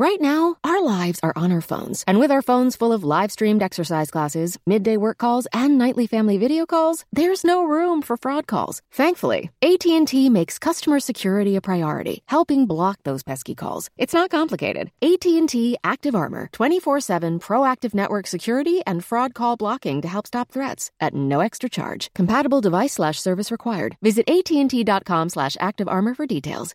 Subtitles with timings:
[0.00, 3.30] Right now, our lives are on our phones, and with our phones full of live
[3.30, 8.16] streamed exercise classes, midday work calls, and nightly family video calls, there's no room for
[8.16, 8.80] fraud calls.
[8.90, 13.90] Thankfully, AT&T makes customer security a priority, helping block those pesky calls.
[13.98, 14.90] It's not complicated.
[15.02, 20.90] AT&T Active Armor, 24/7 proactive network security and fraud call blocking to help stop threats
[20.98, 22.08] at no extra charge.
[22.14, 23.98] Compatible device slash service required.
[24.00, 26.74] Visit AT&T.com slash active armor for details.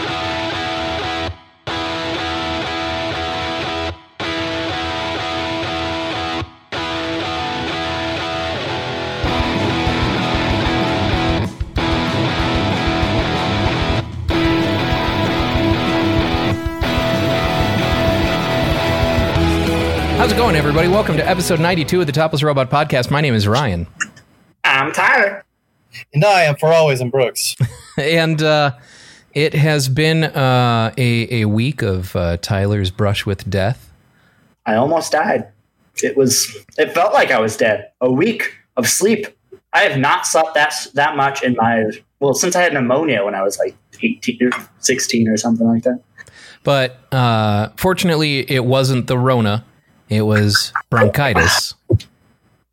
[20.31, 20.87] How's it going, everybody?
[20.87, 23.11] Welcome to episode 92 of the Topless Robot Podcast.
[23.11, 23.85] My name is Ryan.
[24.63, 25.43] I'm Tyler.
[26.13, 27.57] And I am for always in Brooks.
[27.97, 28.77] And uh,
[29.33, 33.91] it has been uh, a, a week of uh, Tyler's brush with death.
[34.65, 35.49] I almost died.
[36.01, 36.57] It was.
[36.77, 37.91] It felt like I was dead.
[37.99, 39.27] A week of sleep.
[39.73, 41.91] I have not slept that that much in my
[42.21, 45.83] well since I had pneumonia when I was like 18 or 16 or something like
[45.83, 46.01] that.
[46.63, 49.65] But uh, fortunately, it wasn't the Rona,
[50.11, 51.73] it was bronchitis.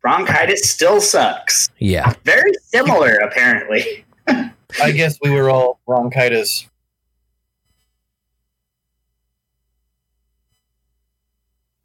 [0.01, 1.69] Bronchitis still sucks.
[1.79, 2.13] Yeah.
[2.25, 4.03] Very similar, apparently.
[4.27, 6.67] I guess we were all bronchitis.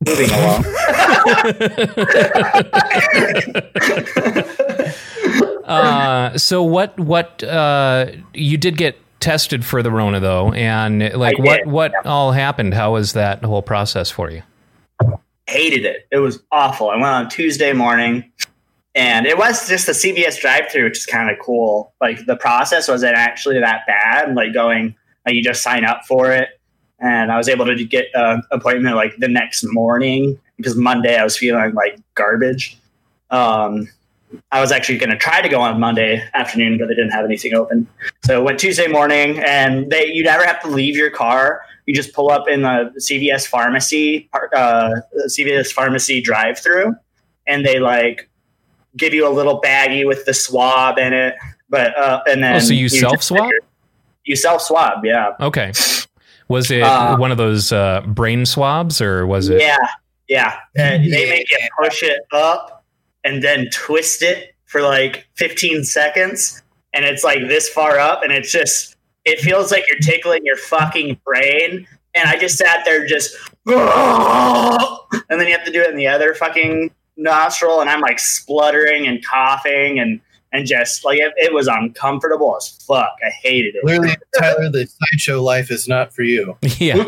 [0.06, 0.64] Moving along.
[5.64, 6.98] Uh, so what?
[7.00, 7.42] What?
[7.42, 11.56] Uh, you did get tested for the Rona, though, and like, I what?
[11.56, 12.74] did, What all happened?
[12.74, 14.42] How was that whole process for you?
[15.46, 16.06] Hated it.
[16.10, 16.90] It was awful.
[16.90, 18.30] I went on Tuesday morning.
[18.96, 21.92] And it was just a CVS drive-through, which is kind of cool.
[22.00, 24.36] Like the process wasn't actually that bad.
[24.36, 24.94] Like going,
[25.26, 26.60] like you just sign up for it,
[27.00, 31.24] and I was able to get an appointment like the next morning because Monday I
[31.24, 32.78] was feeling like garbage.
[33.30, 33.88] Um,
[34.52, 37.24] I was actually going to try to go on Monday afternoon, but they didn't have
[37.24, 37.86] anything open.
[38.24, 41.62] So I went Tuesday morning, and they you never have to leave your car.
[41.86, 44.90] You just pull up in the CVS pharmacy, uh,
[45.28, 46.94] CVS pharmacy drive-through,
[47.46, 48.28] and they like
[48.96, 51.34] give you a little baggie with the swab in it.
[51.68, 53.50] But uh, and then Oh, so you just self-swab?
[54.24, 55.32] You self swab, yeah.
[55.40, 55.72] Okay.
[56.48, 59.60] Was it Uh, one of those uh, brain swabs, or was it?
[59.60, 59.76] Yeah,
[60.28, 60.56] yeah.
[60.76, 62.84] And they make you push it up
[63.24, 66.62] and then twist it for like 15 seconds,
[66.94, 68.93] and it's like this far up, and it's just
[69.24, 71.86] it feels like you're tickling your fucking brain.
[72.16, 73.34] And I just sat there, just,
[73.66, 73.74] and
[75.40, 79.06] then you have to do it in the other fucking nostril, and I'm like spluttering
[79.06, 80.20] and coughing and
[80.52, 83.16] and just like it, it was uncomfortable as fuck.
[83.26, 83.82] I hated it.
[83.82, 86.56] Clearly, Tyler, the sideshow life is not for you.
[86.78, 87.04] Yeah.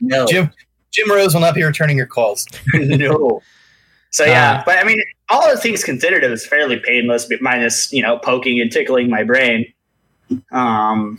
[0.00, 0.26] No.
[0.26, 0.52] Jim
[0.92, 2.46] Jim Rose will not be returning your calls.
[2.74, 3.40] no.
[4.10, 7.92] So yeah, Uh, but I mean, all other things considered, it was fairly painless, minus
[7.92, 9.72] you know poking and tickling my brain.
[10.50, 11.18] Um,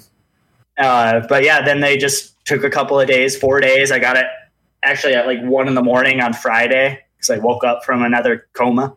[0.78, 3.92] uh, but yeah, then they just took a couple of days, four days.
[3.92, 4.28] I got it
[4.84, 8.48] actually at like one in the morning on Friday because I woke up from another
[8.54, 8.96] coma,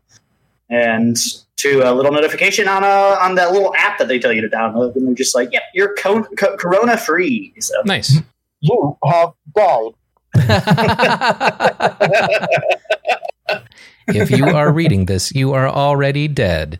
[0.68, 1.16] and
[1.56, 4.48] to a little notification on a on that little app that they tell you to
[4.48, 8.18] download, and they're just like, "Yep, you're co- co- corona free." So Nice.
[8.60, 9.92] You have died.
[14.08, 16.78] if you are reading this, you are already dead.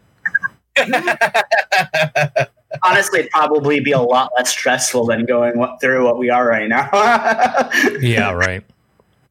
[2.82, 6.46] honestly, it'd probably be a lot less stressful than going what, through what we are
[6.46, 6.88] right now.
[8.00, 8.62] Yeah, right.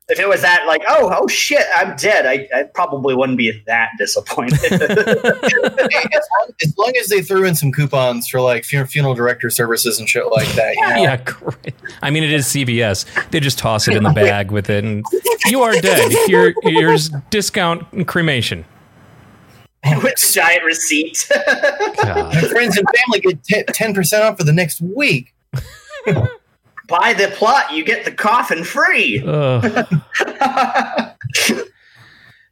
[0.09, 3.61] if it was that, like, oh, oh shit, I'm dead, I, I probably wouldn't be
[3.65, 4.59] that disappointed.
[4.71, 9.49] as, long, as long as they threw in some coupons for like fu- funeral director
[9.49, 10.95] services and shit like that, you know.
[10.95, 11.75] Yeah, great.
[12.01, 13.29] I mean, it is CVS.
[13.31, 15.05] They just toss it in the bag with it, and
[15.47, 16.11] you are dead.
[16.27, 18.65] Here, here's discount cremation.
[20.03, 21.27] With giant receipt.
[22.03, 22.33] God.
[22.33, 25.33] My friends and family get ten percent off for the next week.
[26.87, 29.23] Buy the plot, you get the coffin free.
[29.25, 29.63] Ugh.
[29.63, 31.13] yeah,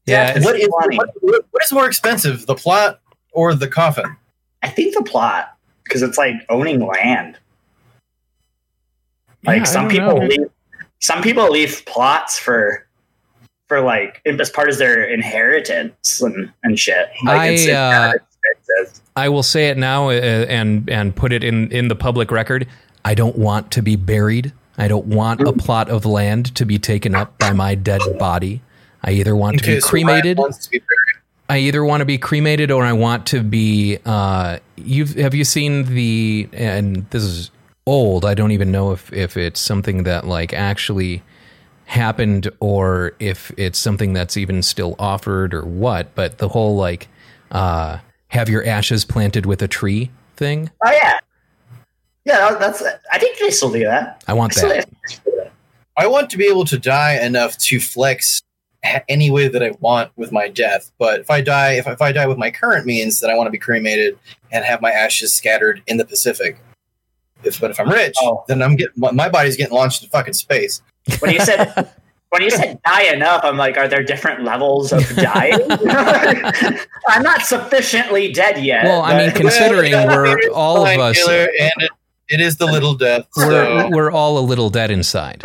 [0.05, 2.99] Yeah, What is, what, what is more expensive, the plot
[3.31, 4.15] or the coffin?
[4.63, 7.37] I think the plot, because it's like owning land.
[9.43, 10.25] Like Yeah, some people know.
[10.27, 10.49] leave,
[10.99, 12.86] some people leave plots for,
[13.67, 17.09] for like as part of their inheritance and, and shit.
[17.23, 19.01] Like I, it's, it's uh, expensive.
[19.15, 22.67] I will say it now uh, and and put it in in the public record.
[23.03, 24.53] I don't want to be buried.
[24.77, 28.61] I don't want a plot of land to be taken up by my dead body.
[29.03, 30.37] I either want to be cremated.
[30.37, 30.81] To be.
[31.49, 33.97] I either want to be cremated or I want to be.
[34.05, 36.49] Uh, you've have you seen the?
[36.53, 37.51] And this is
[37.85, 38.25] old.
[38.25, 41.23] I don't even know if if it's something that like actually
[41.87, 46.13] happened or if it's something that's even still offered or what.
[46.15, 47.07] But the whole like
[47.51, 47.97] uh,
[48.27, 50.69] have your ashes planted with a tree thing.
[50.85, 51.19] Oh yeah,
[52.25, 52.55] yeah.
[52.59, 52.83] That's.
[53.11, 54.23] I think they still do that.
[54.27, 54.89] I want Still- that.
[55.95, 58.43] I want to be able to die enough to flex
[59.09, 60.91] any way that I want with my death.
[60.99, 63.47] But if I die, if, if I die with my current means, then I want
[63.47, 64.17] to be cremated
[64.51, 66.59] and have my ashes scattered in the Pacific.
[67.43, 68.43] If, but if I'm rich, Oh.
[68.47, 70.81] then I'm getting my my body's getting launched into fucking space.
[71.19, 71.73] When you said
[72.29, 75.59] when you said die enough, I'm like, are there different levels of dying?
[77.07, 78.85] I'm not sufficiently dead yet.
[78.85, 81.49] Well, I mean, considering Well, we're all of us- and
[81.79, 81.91] it,
[82.29, 83.25] it is the little death.
[83.37, 83.49] We're
[83.81, 83.89] So.
[83.91, 85.43] we're all a little dead inside.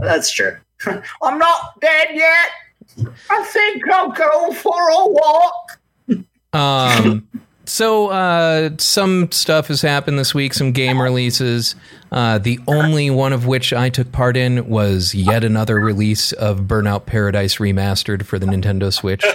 [0.00, 0.56] that's true.
[1.22, 3.06] I'm not dead yet.
[3.30, 5.78] I think I'll go for a walk.
[6.52, 7.26] Um,
[7.64, 10.52] so uh, some stuff has happened this week.
[10.54, 11.74] Some game releases.
[12.12, 16.60] Uh, the only one of which I took part in was yet another release of
[16.60, 19.24] Burnout Paradise Remastered for the Nintendo Switch.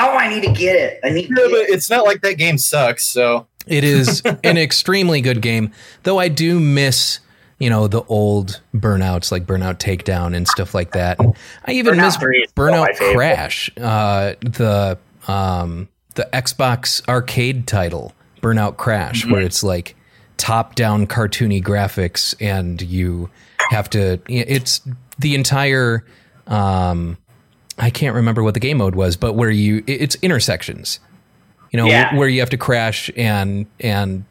[0.00, 1.00] Oh, I need to get it.
[1.02, 1.70] I need to Yeah, get but it.
[1.70, 3.04] it's not like that game sucks.
[3.04, 5.72] So It is an extremely good game,
[6.04, 7.18] though I do miss.
[7.58, 11.18] You know the old burnouts like Burnout Takedown and stuff like that.
[11.18, 11.34] And
[11.64, 13.14] I even Burnout miss 3 is still my Burnout.
[13.14, 14.96] Crash, uh, the
[15.26, 19.32] um, the Xbox arcade title, Burnout Crash, Mm-hmm.
[19.32, 19.96] where it's like
[20.38, 23.28] top down cartoony graphics, and you
[23.70, 24.18] have to.
[24.28, 24.80] It's
[25.18, 26.04] the entire.
[26.46, 27.18] Um,
[27.78, 30.98] I can't remember what the game mode was, but where you it's intersections.
[31.70, 32.14] You know, Yeah.
[32.16, 34.24] where you have to crash and and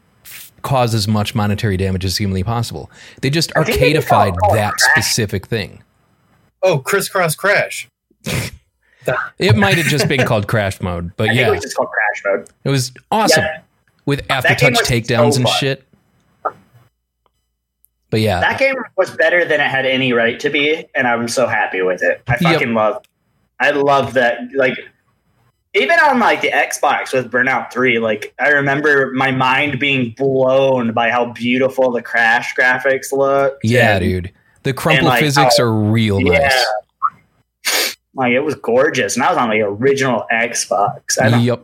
[0.63, 2.89] cause as much monetary damage as humanly possible.
[3.21, 4.91] They just I think they just call it arcadified that Crash.
[4.91, 5.83] specific thing.
[6.63, 7.87] oh, crisscross crash.
[9.39, 11.77] It might have just been called crash mode, but I think yeah, it was just
[11.77, 12.49] called Crash Mode.
[12.65, 13.61] it was awesome Yeah.
[14.05, 15.86] with game aftertouch takedowns so and shit.
[18.09, 21.27] But yeah, That game was better than it had any right to be, and I'm
[21.27, 22.21] so happy with it.
[22.27, 22.53] I Yep.
[22.53, 23.03] fucking love.
[23.59, 24.39] I love that.
[24.55, 24.77] Like,
[25.73, 30.93] even on like the Xbox with Burnout Three, like I remember my mind being blown
[30.93, 33.57] by how beautiful the crash graphics look.
[33.63, 34.31] yeah, dude,
[34.63, 36.39] the crumple like, physics are real Yeah.
[36.39, 36.65] nice.
[38.15, 41.17] Like it was gorgeous, and I was on the original Xbox.
[41.43, 41.63] Yep.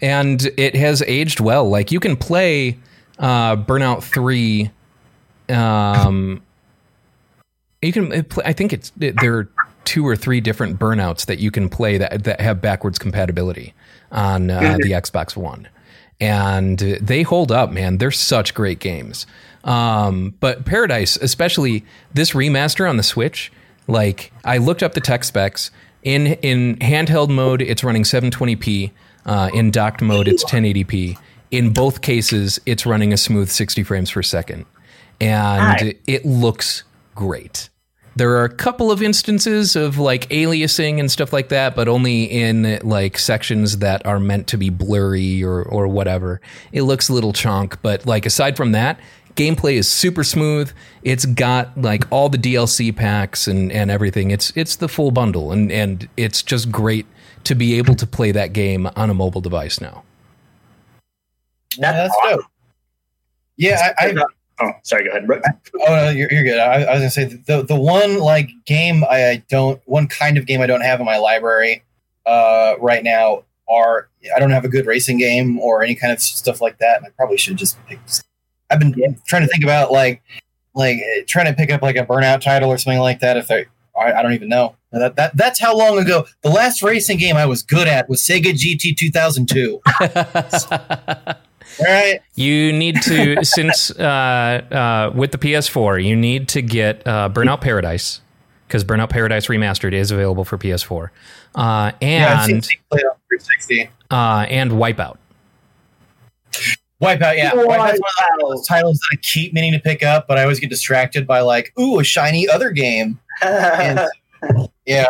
[0.00, 1.68] And it has aged well.
[1.68, 2.78] Like you can play
[3.18, 4.70] uh, Burnout Three.
[5.48, 6.42] Um,
[7.82, 8.26] you can.
[8.44, 9.48] I think it's there are
[9.84, 13.74] two or three different burnouts that you can play that that have backwards compatibility
[14.10, 15.68] on uh, the Xbox One,
[16.20, 17.98] and they hold up, man.
[17.98, 19.26] They're such great games.
[19.64, 21.84] Um, but Paradise, especially
[22.14, 23.52] this remaster on the Switch,
[23.88, 25.70] like I looked up the tech specs
[26.06, 28.92] in in handheld mode, it's running 720p.
[29.26, 31.18] Uh, in docked mode, it's 1080p.
[31.50, 34.66] In both cases, it's running a smooth 60 frames per second,
[35.20, 35.94] and Nice.
[36.06, 36.84] it looks
[37.14, 37.68] great.
[38.16, 42.24] There are a couple of instances of like aliasing and stuff like that, but only
[42.24, 46.40] in like sections that are meant to be blurry or or whatever.
[46.72, 48.98] It looks a little chunk, but like aside from that,
[49.34, 50.72] gameplay is super smooth.
[51.02, 54.30] It's got like all the DLC packs and and everything.
[54.30, 57.04] It's it's the full bundle and and it's just great
[57.44, 60.04] to be able to play that game on a mobile device now.
[61.76, 62.46] Yeah, That's that's dope.
[63.58, 64.14] Yeah, I, I
[64.60, 65.04] Oh, sorry.
[65.04, 65.26] Go ahead.
[65.26, 65.42] Brooke.
[65.74, 66.58] Oh no, you're, you're good.
[66.58, 70.38] I, I was gonna say the the one like game I, I don't one kind
[70.38, 71.82] of game I don't have in my library
[72.24, 76.20] uh, right now are I don't have a good racing game or any kind of
[76.20, 76.96] stuff like that.
[76.98, 77.98] And I probably should just pick.
[78.70, 79.08] I've been Yeah.
[79.26, 80.22] trying to think about like
[80.74, 83.36] like eh, trying to pick up like a burnout title or something like that.
[83.36, 83.66] If I
[83.98, 87.36] I, I don't even know that, that that's how long ago the last racing game
[87.36, 89.80] I was good at was Sega GT 2002.
[91.78, 97.06] All right, You need to, since uh, uh, with the PS4, you need to get
[97.06, 98.20] uh, Burnout Paradise
[98.66, 101.10] because Burnout Paradise Remastered is available for PS4,
[101.54, 103.90] uh, yeah, I've seen and Steve play it on 360.
[104.10, 105.16] uh, and Wipeout.
[107.02, 107.50] Wipeout, yeah.
[107.52, 110.58] Wipeout's one of those titles that I keep meaning to pick up, but I always
[110.60, 113.18] get distracted by like, ooh, a shiny other game.
[113.42, 114.00] And
[114.86, 115.06] yeah,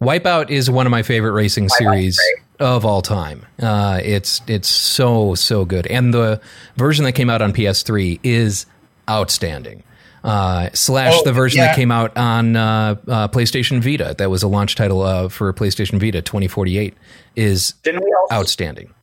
[0.00, 2.20] Wipeout is one of my favorite racing series
[2.60, 3.46] of all time.
[3.60, 6.40] Uh, it's it's so so good, and the
[6.76, 8.66] version that came out on PS3 is
[9.08, 9.82] outstanding.
[10.22, 11.66] Uh, slash Oh, the version yeah.
[11.66, 15.52] that came out on uh, uh, PlayStation Vita, that was a launch title uh, for
[15.52, 16.94] PlayStation Vita 2048,
[17.36, 18.94] is didn't we also outstanding.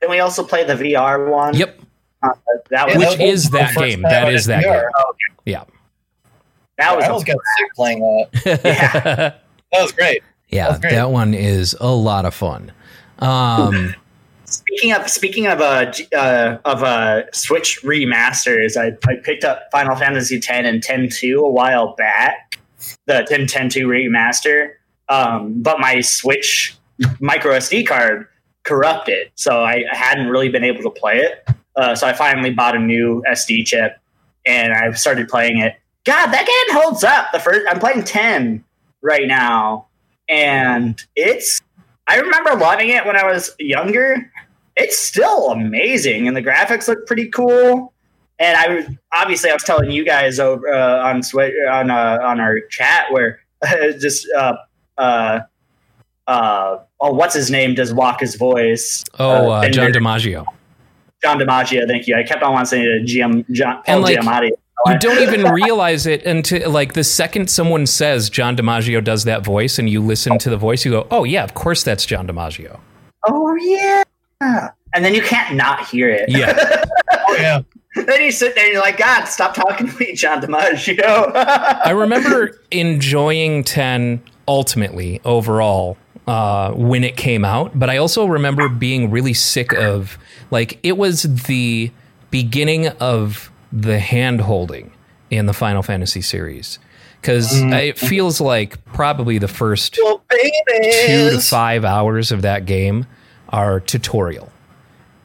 [0.00, 1.54] didn't we also play the VR one?
[1.54, 1.78] Yep,
[2.24, 2.30] Uh,
[2.70, 4.02] that was which that was is that game.
[4.02, 4.80] That is That I is did that VR.
[4.82, 4.90] game.
[4.98, 5.12] Oh,
[5.44, 5.64] Yeah.
[6.78, 8.60] that was I a almost got sick playing that.
[8.64, 9.32] Yeah.
[9.72, 10.22] That was great.
[10.48, 10.90] Yeah, That's great.
[10.92, 12.72] that one is a lot of fun.
[13.24, 13.94] Um,
[14.44, 19.96] Speaking of speaking of a uh of uh Switch remasters, I, I picked up Final
[19.96, 22.58] Fantasy X and 10-2 a while back.
[23.06, 24.74] The 10 10 2 remaster.
[25.08, 26.76] Um, but my Switch
[27.20, 28.28] micro SD card
[28.64, 31.48] corrupted, so I hadn't really been able to play it.
[31.76, 33.98] Uh, so I finally bought a new SD chip,
[34.46, 35.74] and I started playing it.
[36.04, 37.32] God, that game holds up.
[37.32, 38.64] The first I'm playing 10
[39.02, 39.86] right now,
[40.28, 41.60] and it's
[42.06, 44.30] I remember loving it when I was younger.
[44.76, 47.92] It's still amazing, and the graphics look pretty cool.
[48.38, 51.22] And I was obviously I was telling you guys over uh, on
[51.70, 53.40] on uh, on our chat where
[54.00, 54.56] just uh,
[54.98, 55.40] uh,
[56.26, 59.04] uh, oh, what's his name does walk his voice?
[59.18, 60.44] oh, uh, Ben John DiMaggio.
[61.22, 61.86] John DiMaggio.
[61.86, 62.16] Thank you.
[62.16, 64.50] I kept on wanting to say to GM John Paul And, like, Giamatti.
[64.86, 69.44] You don't even realize it until like the second someone says John DiMaggio does that
[69.44, 72.26] voice, and you listen to the voice, you go, "Oh yeah, of course that's John
[72.26, 72.80] DiMaggio."
[73.26, 74.02] Oh yeah.
[74.40, 76.28] And then you can't not hear it.
[76.28, 76.84] Yeah.
[77.10, 77.62] Oh yeah.
[77.94, 81.32] then you sit there and you're like, God, stop talking to me, John DiMaggio.
[81.34, 88.68] I remember enjoying 10 ultimately overall uh, when it came out, but I also remember
[88.68, 90.18] being really sick of
[90.50, 91.90] like it was the
[92.30, 94.92] beginning of the hand holding
[95.30, 96.78] in the Final Fantasy series
[97.20, 103.06] because it feels like probably the first Well, two to five hours of that game
[103.48, 104.52] are tutorial.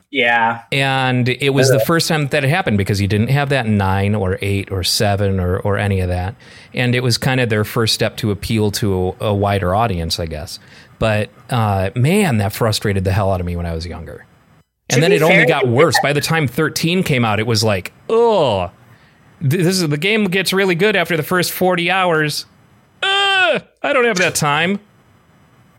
[0.10, 0.64] yeah.
[0.72, 4.16] And it was the first time that it happened because you didn't have that nine
[4.16, 6.36] or eight or seven or, or any of that.
[6.74, 10.20] And it was kind of their first step to appeal to a, a wider audience,
[10.20, 10.58] I guess.
[10.98, 14.26] But uh, man, that frustrated the hell out of me when I was younger.
[14.90, 15.96] And To then be it only got worse.
[16.02, 18.72] By the time 13 came out, it was like, oh,
[19.40, 22.46] this is the game gets really good after the first 40 hours.
[23.04, 24.80] Uh, I don't have that time.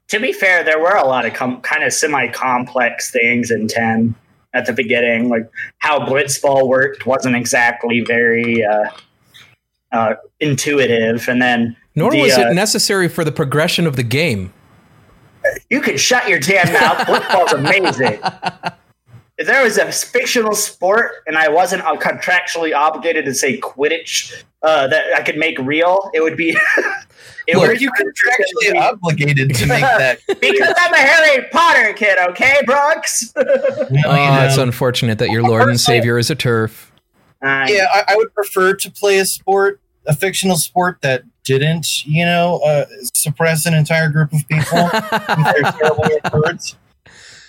[0.08, 4.14] To be fair, there were a lot of com- kind of semi-complex things in ten
[4.54, 5.48] at the beginning, like
[5.78, 8.90] how Blitzball worked wasn't exactly very uh,
[9.92, 14.02] uh, intuitive, and then Nor the, was uh, it necessary for the progression of the
[14.02, 14.52] game.
[15.68, 16.98] you can shut your damn mouth.
[17.06, 18.20] Blitzball's amazing.
[19.40, 24.86] If there was a fictional sport and I wasn't contractually obligated to say Quidditch uh,
[24.88, 26.50] that I could make real, it would be.
[27.48, 30.20] it Were you contractually obligated to make that?
[30.26, 33.32] because I'm a Harry Potter kid, okay, Brooks?
[33.34, 33.46] Well,
[33.90, 36.90] you Oh, it's unfortunate that your Lord and Savior is a TERF.
[37.42, 42.04] Uh, yeah, I, I would prefer to play a sport, a fictional sport that didn't,
[42.04, 46.04] you know, uh, suppress an entire group of people with their terrible
[46.34, 46.76] words.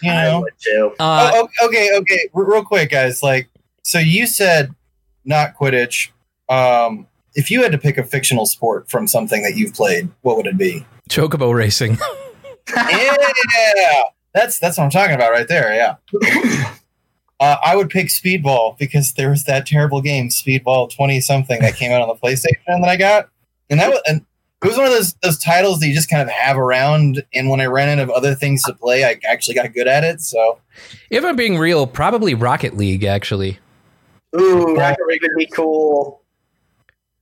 [0.02, 0.42] You I know.
[0.42, 0.94] would too.
[1.00, 2.30] Uh, oh, okay, okay.
[2.34, 3.22] R- real quick, guys.
[3.22, 3.50] Like,
[3.84, 4.74] so you said
[5.26, 6.10] not Quidditch.
[6.50, 10.38] Um, if you had to pick a fictional sport from something that you've played, what
[10.38, 10.86] would it be?
[11.10, 11.98] Chocobo racing.
[12.76, 14.04] yeah,
[14.34, 15.74] that's that's what I'm talking about right there.
[15.74, 16.76] Yeah.
[17.40, 21.76] Uh, I would pick Speedball because there was that terrible game, Speedball 20 something, that
[21.76, 23.30] came out on the PlayStation that I got,
[23.68, 24.24] and that was and
[24.62, 27.24] it was one of those those titles that you just kind of have around.
[27.34, 30.04] And when I ran out of other things to play, I actually got good at
[30.04, 30.22] it.
[30.22, 30.60] So
[31.10, 33.60] if I'm being real, probably Rocket League, actually.
[34.40, 36.22] Ooh, Rocket League would be cool.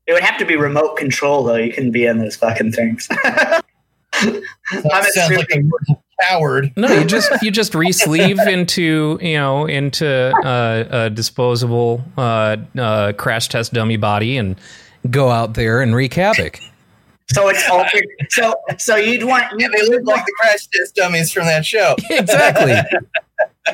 [0.05, 1.55] It would have to be remote control though.
[1.55, 3.07] You couldn't be in those fucking things.
[4.21, 4.41] I'm
[4.71, 6.73] that sounds like a coward.
[6.75, 13.13] No, you just you just re-sleeve into you know into uh, a disposable uh, uh,
[13.13, 14.57] crash test dummy body and
[15.09, 16.59] go out there and wreak havoc.
[17.33, 18.05] So it's altered.
[18.29, 21.95] So so you'd want Yeah, they look like the crash test dummies from that show.
[22.09, 22.75] exactly.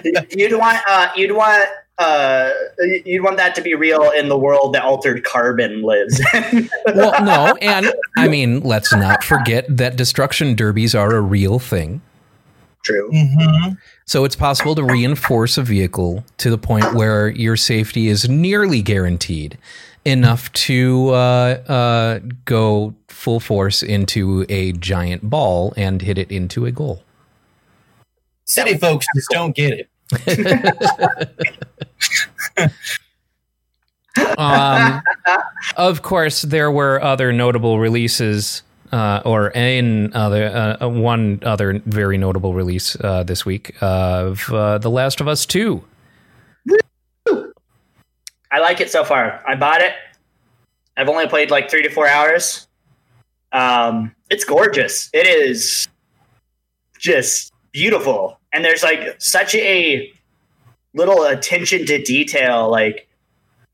[0.32, 2.52] you'd want uh, you'd want uh,
[3.06, 6.22] you'd want that to be real in the world that altered carbon lives.
[6.94, 12.02] Well, no, and I mean, let's not forget that destruction derbies are a real thing.
[12.84, 13.10] True.
[13.12, 13.74] Mm-hmm.
[14.06, 18.82] So it's possible to reinforce a vehicle to the point where your safety is nearly
[18.82, 19.58] guaranteed
[20.06, 21.14] enough to uh,
[21.68, 27.04] uh, go full force into a giant ball and hit it into a goal.
[28.46, 29.90] City folks just don't get it.
[34.38, 35.02] Um,
[35.78, 42.18] of course, there were other notable releases, uh, or an other uh, one other very
[42.18, 45.84] notable release uh, this week of uh, The Last of Us Two.
[48.56, 49.44] I like it so far.
[49.46, 49.92] I bought it.
[50.96, 52.70] I've only played like three to four hours.
[53.52, 55.10] Um, it's gorgeous.
[55.14, 55.90] It is
[56.98, 60.10] just beautiful, and there's like such a
[60.94, 62.72] little attention to detail.
[62.72, 63.10] Like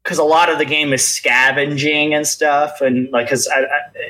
[0.04, 3.48] because a lot of the game is scavenging and stuff, and like because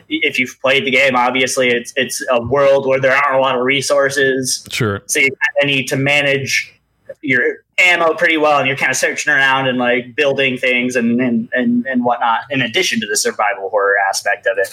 [0.08, 3.58] if you've played the game, obviously it's it's a world where there aren't a lot
[3.58, 5.02] of resources, Sure.
[5.08, 5.32] so you
[5.66, 6.74] need to manage
[7.22, 7.42] your
[7.78, 11.50] ammo pretty well, and you're kind of searching around and like building things and and
[11.54, 12.42] and, and whatnot.
[12.50, 14.70] In addition to the survival horror aspect of it,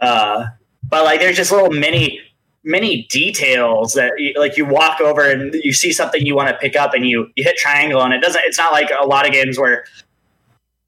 [0.00, 0.46] uh,
[0.88, 2.20] but like there's just little mini
[2.64, 6.76] many details that like you walk over and you see something you want to pick
[6.76, 9.32] up and you you hit triangle and it doesn't it's not like a lot of
[9.32, 9.84] games where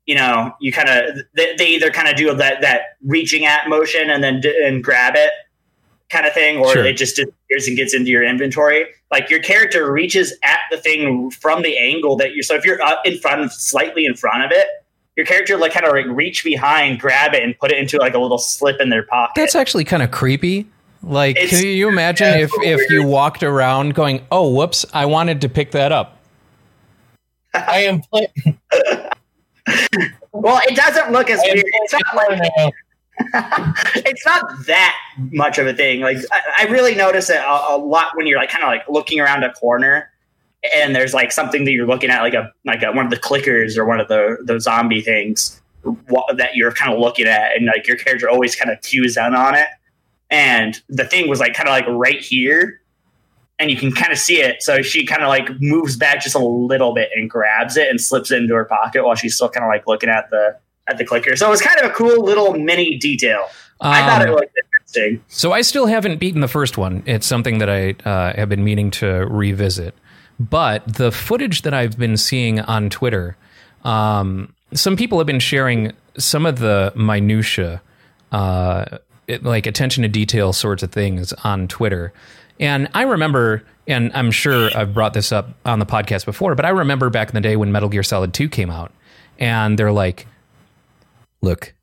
[0.07, 3.69] you know you kind of they, they either kind of do that that reaching at
[3.69, 5.31] motion and then d- and grab it
[6.11, 6.85] kind of thing or Sure.
[6.85, 7.19] it just
[7.55, 11.77] disappears and gets into your inventory like your character reaches at the thing from the
[11.79, 14.67] angle that you're so if you're up in front of slightly in front of it
[15.17, 18.15] your character like kind of like reach behind grab it and put it into like
[18.15, 20.67] a little slip in their pocket That's actually kind of creepy.
[21.03, 24.87] Like, It's- can you imagine yeah, if it's if you walked around going, "Oh, whoops,
[24.95, 26.17] I wanted to pick that up."
[27.55, 28.29] I am playing.
[30.33, 32.71] well it doesn't look as I weird it's not like now.
[33.19, 34.97] It's not that
[35.33, 36.01] much of a thing.
[36.01, 38.89] Like I, I really notice it a, a lot when you're like kind of like
[38.89, 40.11] looking around a corner,
[40.77, 43.19] and there's like something that you're looking at, like a like a, one of the
[43.19, 47.57] clickers or one of the the zombie things wha- that you're kind of looking at,
[47.57, 49.69] and like your character always kind of cues in on it.
[50.31, 52.81] And the thing was like kind of like right here,
[53.59, 54.63] and you can kind of see it.
[54.63, 58.01] So she kind of like moves back just a little bit and grabs it and
[58.01, 60.99] slips it into her pocket while she's still kind of like looking at the at
[60.99, 61.37] the clicker.
[61.37, 63.49] So it was kind of a cool little mini detail.
[63.81, 65.23] I thought it Um, looked interesting.
[65.29, 67.03] So I still haven't beaten the first one.
[67.07, 69.95] It's something that I uh, have been meaning to revisit.
[70.39, 73.37] But the footage that I've been seeing on Twitter,
[73.85, 77.81] um, some people have been sharing some of the minutia,
[78.33, 82.13] uh, it, like attention to detail sorts of things on Twitter.
[82.61, 86.65] And I remember, and I'm sure I've brought this up on the podcast before, but
[86.65, 88.93] I remember back in the day when Metal Gear Solid 2 came out,
[89.39, 90.27] and they're like,
[91.45, 91.75] look,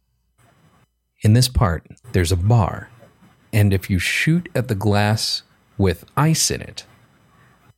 [1.22, 2.90] in this part, there's a bar.
[3.54, 5.44] And if you shoot at the glass
[5.78, 6.86] with ice in it,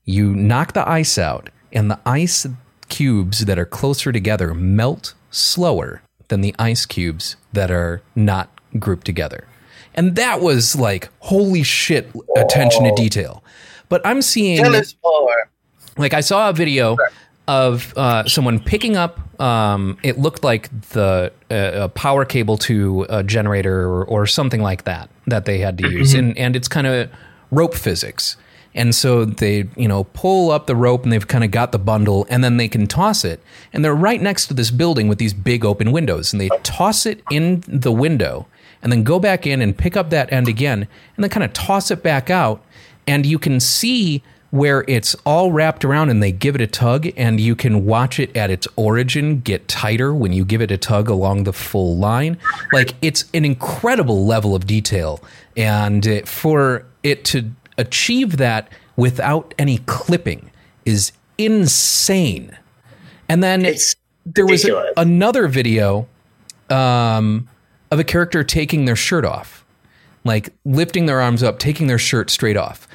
[0.05, 2.45] you knock the ice out, and the ice
[2.89, 9.05] cubes that are closer together melt slower than the ice cubes that are not grouped
[9.05, 9.47] together.
[9.93, 13.43] And that was like, holy shit, attention to detail.
[13.89, 15.49] But I'm seeing Tell us more.
[15.97, 16.97] like I saw a video
[17.47, 19.19] of uh, someone picking up.
[19.41, 24.61] Um, it looked like the uh, a power cable to a generator or, or something
[24.61, 27.09] like that that they had to use, and and it's kind of
[27.51, 28.37] rope physics.
[28.75, 31.79] And so they, you know, pull up the rope and they've kind of got the
[31.79, 33.39] bundle and then they can toss it.
[33.71, 36.33] And they're right next to this building with these big open windows.
[36.33, 38.47] And they toss it in the window
[38.81, 41.53] and then go back in and pick up that end again and then kind of
[41.53, 42.63] toss it back out.
[43.05, 44.23] And you can see
[44.53, 48.19] where it's all wrapped around and they give it a tug and you can watch
[48.19, 51.97] it at its origin get tighter when you give it a tug along the full
[51.97, 52.37] line.
[52.71, 55.23] Like it's an incredible level of detail
[55.57, 60.51] and for it to achieve that without any clipping
[60.85, 62.55] is insane.
[63.27, 66.07] And then It's there was another video
[66.69, 67.49] um,
[67.89, 69.65] of a character taking their shirt off
[70.23, 72.87] like lifting their arms up taking their shirt straight off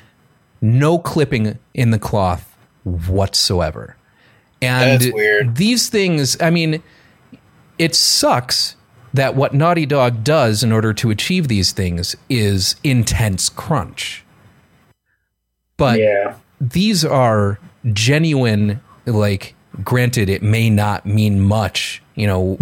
[0.61, 3.97] no clipping in the cloth whatsoever.
[4.61, 5.57] And That's weird.
[5.57, 6.83] these things, I mean,
[7.79, 8.77] it sucks
[9.15, 14.25] that what Naughty Dog does in order to achieve these things is intense crunch.
[15.77, 16.35] But yeah.
[16.61, 17.59] these are
[17.93, 22.57] genuine, like, granted, it may not mean much, you know,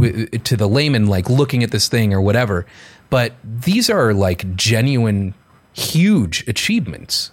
[0.45, 2.67] to the layman, like looking at this thing or whatever,
[3.09, 5.35] but these are like genuine,
[5.73, 7.31] huge achievements.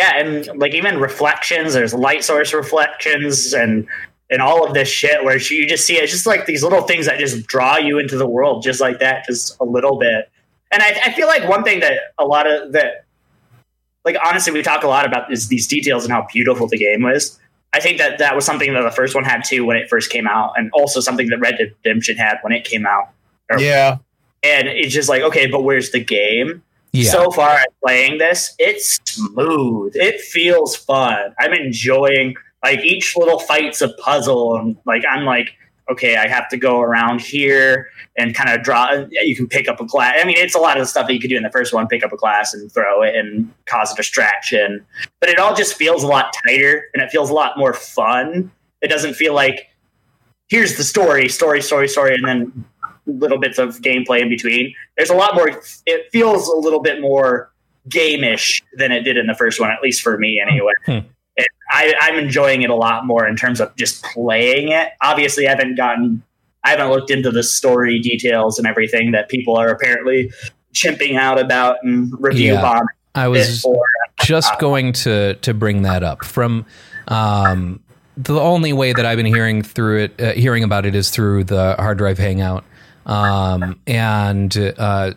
[0.00, 3.86] Yeah, and like even reflections, there's light source reflections and
[4.30, 7.04] and all of this shit where you just see it's just like these little things
[7.04, 10.30] that just draw you into the world just like that, just a little bit.
[10.72, 13.04] And I, I feel like one thing that a lot of that
[14.06, 17.02] like honestly we talk a lot about is these details and how beautiful the game
[17.02, 17.38] was.
[17.74, 20.10] I think that that was something that the first one had too when it first
[20.10, 23.10] came out, and also something that Red Dead Redemption had when it came out.
[23.58, 23.98] Yeah.
[24.42, 26.62] And it's just like, okay, but where's the game?
[26.92, 27.10] Yeah.
[27.10, 29.92] so far as playing this, it's smooth.
[29.94, 31.34] It feels fun.
[31.38, 35.50] I'm enjoying like each little fight's a puzzle, and like I'm like,
[35.90, 39.04] okay, I have to go around here and kind of draw.
[39.10, 40.16] You can pick up a glass.
[40.20, 41.72] I mean, it's a lot of the stuff that you could do in the first
[41.72, 44.84] one: pick up a glass and throw it and cause a distraction.
[45.20, 48.50] But it all just feels a lot tighter, and it feels a lot more fun.
[48.82, 49.68] It doesn't feel like
[50.48, 52.64] here's the story, story, story, story, and then
[53.06, 54.74] little bits of gameplay in between.
[54.96, 55.50] There's a lot more.
[55.86, 57.50] It feels a little bit more
[57.88, 60.72] gameish than it did in the first one, at least for me, anyway.
[60.86, 60.98] Hmm.
[61.36, 64.88] And I, I'm enjoying it a lot more in terms of just playing it.
[65.00, 66.22] Obviously, I haven't gotten,
[66.64, 70.30] I haven't looked into the story details and everything that people are apparently
[70.74, 72.60] chimping out about and review Yeah.
[72.60, 73.82] bombing I was for.
[74.20, 76.64] just going to to bring that up from
[77.08, 77.80] um,
[78.16, 81.44] the only way that I've been hearing through it, uh, hearing about it, is through
[81.44, 82.64] the hard drive hangout,
[83.10, 85.12] um, and uh,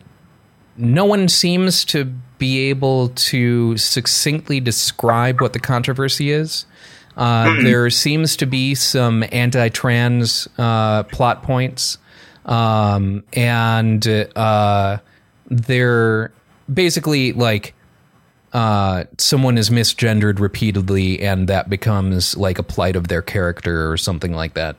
[0.77, 2.05] no one seems to
[2.37, 6.65] be able to succinctly describe what the controversy is.
[7.15, 11.99] Uh, There seems to be some anti-trans uh, plot points,
[12.45, 14.97] um, and uh,
[15.49, 16.31] they're
[16.73, 17.75] basically like
[18.51, 23.97] uh, someone is misgendered repeatedly, and that becomes like a plight of their character or
[23.97, 24.75] something like that.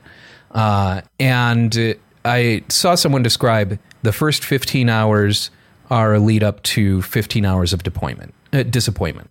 [0.50, 5.50] Uh, and uh, I saw someone describe the first 15 hours
[5.90, 8.34] are a lead up to 15 hours of disappointment.
[8.52, 9.30] Uh, disappointment.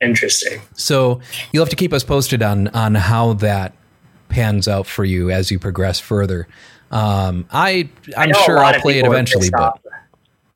[0.00, 0.60] Interesting.
[0.74, 1.20] So
[1.52, 3.74] you'll have to keep us posted on on how that
[4.28, 6.48] pans out for you as you progress further.
[6.90, 9.80] Um, I I I'm know a sure I'll play it eventually, but off.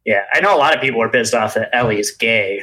[0.06, 2.62] Yeah, I know a lot of people are pissed off that Ellie's gay.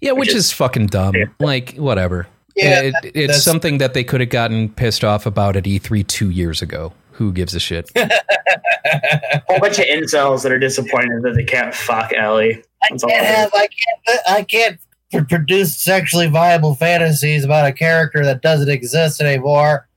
[0.00, 1.14] yeah, which, which is, is- fucking dumb.
[1.14, 1.24] Yeah.
[1.40, 2.26] Like whatever.
[2.56, 6.30] Yeah, It- it's something that they could have gotten pissed off about at E3 two
[6.30, 6.92] years ago.
[7.14, 7.90] Who gives a shit?
[7.96, 8.08] A
[9.46, 12.62] whole bunch of incels that are disappointed that they can't fuck Ellie.
[12.82, 13.50] I That's all can't have.
[13.54, 14.26] I can't.
[14.28, 19.88] I can't produce sexually viable fantasies about a character that doesn't exist anymore.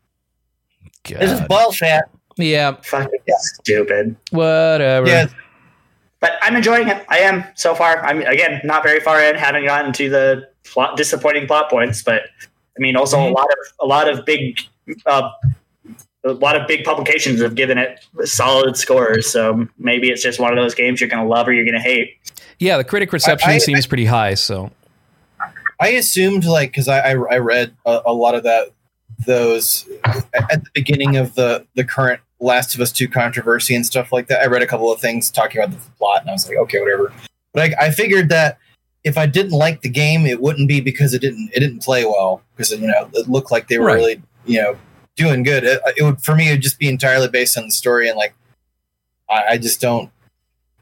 [1.06, 2.03] This is bullshit.
[2.38, 4.15] Yeah, Fucking stupid.
[4.30, 5.08] whatever.
[5.08, 5.27] Yeah,
[6.19, 7.03] But I'm enjoying it.
[7.10, 8.06] I am so far.
[8.06, 9.36] I'm again not very far in.
[9.36, 13.30] Haven't gotten to the plot, disappointing plot points, but I mean, also Mhm.
[13.32, 14.60] a lot of a lot of big,
[15.08, 15.30] uh,
[16.25, 19.30] a lot of big publications have given it solid scores.
[19.30, 21.75] So maybe it's just one of those games you're going to love or you're going
[21.75, 22.17] to hate.
[22.60, 24.34] Yeah, the critic reception I- I- seems pretty high.
[24.34, 24.71] So
[25.80, 28.69] I assumed like because I, I I read a, a lot of that
[29.25, 33.86] those at at the beginning of the the current Last of Us Two controversy and
[33.86, 34.41] stuff like that.
[34.41, 36.80] I read a couple of things talking about the plot, and I was like, okay,
[36.80, 37.13] whatever.
[37.53, 38.58] But I, I figured that
[39.03, 42.06] if I didn't like the game, it wouldn't be because it didn't it didn't play
[42.06, 43.95] well because you know it looked like they were Right.
[43.95, 44.77] really you know
[45.17, 45.65] doing good.
[45.65, 48.17] It, it would for me it would just be entirely based on the story and
[48.17, 48.34] like
[49.30, 50.10] I, I just don't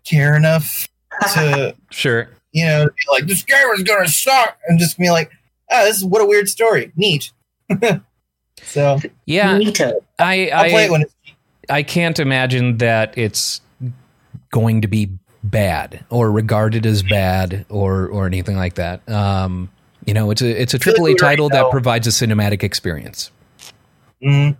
[0.03, 0.87] care enough
[1.33, 2.29] to sure.
[2.51, 5.31] you know, be like this game is gonna suck, and just be like,
[5.71, 7.31] ah, this is what a weird story, neat.
[8.61, 9.93] so Yeah, Neato.
[10.19, 11.15] I I'll play it when it's
[11.69, 13.61] I can't imagine that it's
[14.51, 15.09] going to be
[15.43, 19.07] bad or regarded as bad or or anything like that.
[19.09, 19.69] Um,
[20.05, 23.31] you know, it's a it's a feel like AAA title that provides a cinematic experience.
[24.25, 24.57] Mm,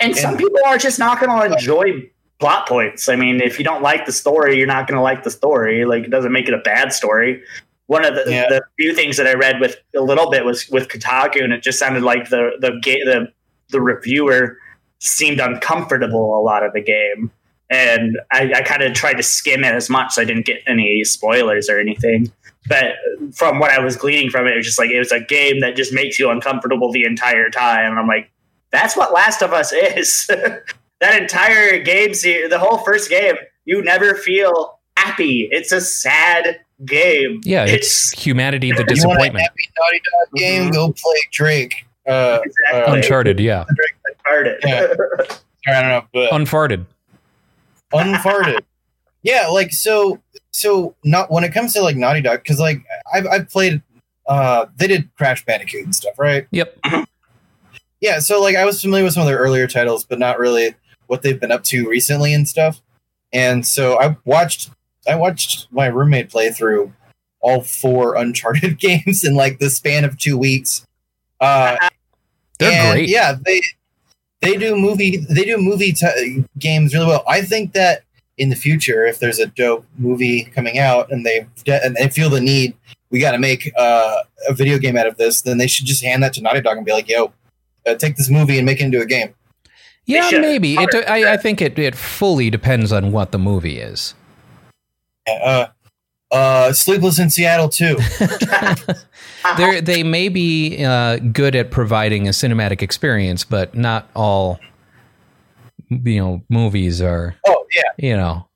[0.00, 3.08] And some people are just not going to enjoy plot points.
[3.08, 5.84] I mean, if you don't like the story, you're not going to like the story.
[5.84, 7.42] Like, it doesn't make it a bad story.
[7.86, 8.48] One of the, Yeah.
[8.48, 11.62] the few things that I read with a little bit was with Kotaku, and it
[11.62, 13.32] just sounded like the the ga- the
[13.70, 14.58] the reviewer
[14.98, 17.30] seemed uncomfortable a lot of the game.
[17.70, 20.60] And I, I kind of tried to skim it as much so I didn't get
[20.66, 22.30] any spoilers or anything.
[22.66, 22.94] But
[23.34, 25.60] from what I was gleaning from it, it was just like it was a game
[25.60, 27.90] that just makes you uncomfortable the entire time.
[27.90, 28.30] And I'm like,
[28.70, 30.26] that's what Last of Us is.
[31.00, 35.48] that entire game, se- the whole first game, you never feel happy.
[35.50, 37.40] It's a sad game.
[37.44, 39.42] Yeah, it's, humanity the you want a disappointment.
[39.42, 40.70] happy Naughty Dog game?
[40.70, 40.72] Mhm.
[40.74, 41.86] Go play Drake.
[42.06, 43.64] Uh, exactly uh, Uncharted, yeah,
[44.26, 44.60] Uncharted.
[44.64, 44.86] Yeah.
[45.66, 46.86] I don't know, but unfarted.
[47.92, 48.60] unfarted.
[49.22, 50.20] yeah, like so.
[50.50, 52.78] So not when it comes to like Naughty Dog, because like
[53.12, 53.82] I've I've played.
[54.26, 56.46] Uh, they did Crash Bandicoot and stuff, right?
[56.50, 56.78] Yep.
[58.00, 60.74] Yeah so like i was familiar with some of their earlier titles but not really
[61.08, 62.80] what they've been up to recently and stuff.
[63.32, 64.70] And so i watched
[65.08, 66.92] i watched my roommate play through
[67.40, 70.84] all four uncharted games in like the span of two weeks.
[71.40, 71.76] Uh
[72.58, 73.08] They're great.
[73.08, 73.62] yeah they
[74.42, 77.24] they do movie they do movie t- games really well.
[77.26, 78.02] I think that
[78.36, 82.30] in the future if there's a dope movie coming out and they and they feel
[82.30, 82.74] the need
[83.10, 84.16] we got to make uh,
[84.48, 86.76] a video game out of this then they should just hand that to naughty dog
[86.76, 87.32] and be like yo
[87.88, 89.34] uh, take this movie and make it into a game
[90.06, 90.74] Yeah, maybe.
[90.76, 94.14] It, I, I think it, it fully depends on what the movie is.
[95.26, 95.66] uh
[96.30, 97.96] uh sleepless in seattle too
[99.56, 104.58] They they may be uh, good at providing a cinematic experience, but not all
[105.88, 107.36] you know movies are.
[107.46, 108.47] oh yeah You know, You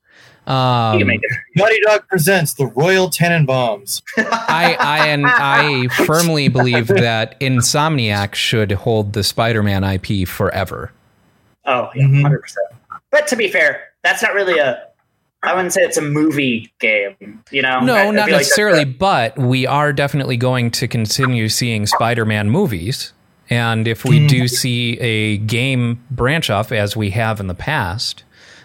[0.46, 1.30] um, can make it.
[1.56, 8.72] naughty dog presents the royal tenenbaums I I and I firmly believe that Insomniac should
[8.72, 10.92] hold the Spider-Man IP forever.
[11.64, 12.22] Oh, yeah, Mhm.
[12.22, 12.40] 100%.
[13.10, 14.82] But to be fair, that's not really a
[15.44, 17.42] I wouldn't say it's a movie game.
[17.50, 20.70] You know, I- I No, feel not like necessarily, a- but we are definitely going
[20.72, 23.12] to continue seeing Spider-Man movies.
[23.50, 28.22] And if we do see a game branch off, as we have in the past,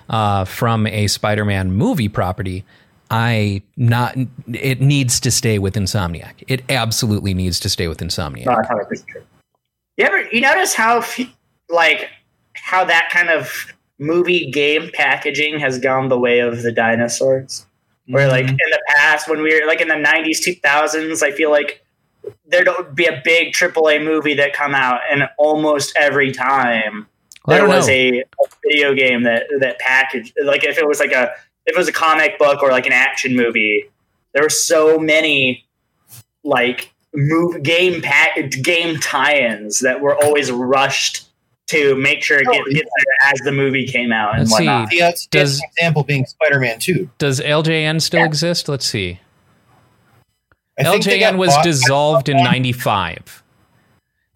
[0.09, 2.63] uh, from a Spider-Man movie property,
[3.09, 4.15] I not
[4.53, 6.43] it needs to stay with Insomniac.
[6.47, 8.45] It absolutely needs to stay with Insomniac.
[8.45, 9.23] No, that's 100% true.
[9.97, 11.03] You ever you notice how
[11.69, 12.09] like
[12.53, 17.65] how that kind of movie game packaging has gone the way of the dinosaurs?
[18.09, 21.51] Where like in the past, when we were like in the '90s, 2000s, I feel
[21.51, 21.83] like
[22.45, 27.07] there'd be a big AAA movie that come out, and almost every time
[27.47, 27.93] I there was know.
[27.93, 28.23] a, a
[28.65, 31.31] video game that that packaged like if it was like a
[31.65, 33.85] if it was a comic book or like an action movie
[34.33, 35.65] there were so many
[36.43, 41.23] like move game pack game tie-ins that were always rushed
[41.67, 44.51] to make sure it Oh, gets, gets there as the movie came out and Let's
[44.57, 44.65] see.
[44.65, 44.89] whatnot.
[44.89, 47.09] The outstanding Does- example being Spider-Man 2.
[47.17, 48.69] Does LJN still exist?
[48.69, 49.19] Let's see.
[50.79, 53.43] I think LJN was bought dissolved in 95.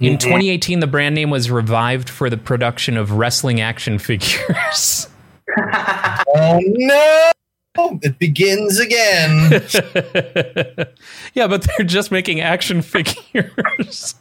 [0.01, 0.19] In Mhm.
[0.19, 5.07] 2018, the brand name was revived for the production of wrestling action figures.
[6.33, 7.31] Oh no!
[8.01, 9.49] It begins again.
[11.33, 14.15] yeah, but they're just making action figures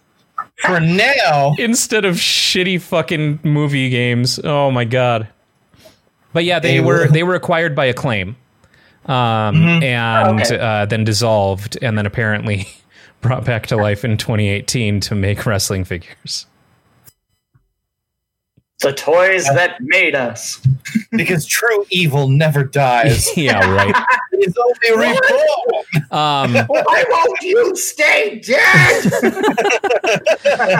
[0.64, 4.40] For now, instead of shitty fucking movie games.
[4.42, 5.28] Oh my god.
[6.32, 8.34] But yeah, they They were will- they were acquired by Acclaim,
[9.06, 9.14] um,
[9.54, 9.82] Mhm.
[9.84, 10.58] and Okay.
[10.58, 12.66] uh, then dissolved, and then apparently
[13.20, 16.46] brought back to life in 2018 to make wrestling figures.
[18.80, 20.60] the toys that made us
[21.12, 23.28] because true evil never dies.
[23.36, 23.94] yeah, right.
[24.32, 26.06] It is only reborn.
[26.10, 29.04] Um, why won't you stay dead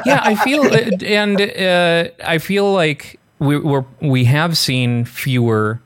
[0.07, 5.83] yeah, I feel, uh, and uh, I feel like we we're, we have seen fewer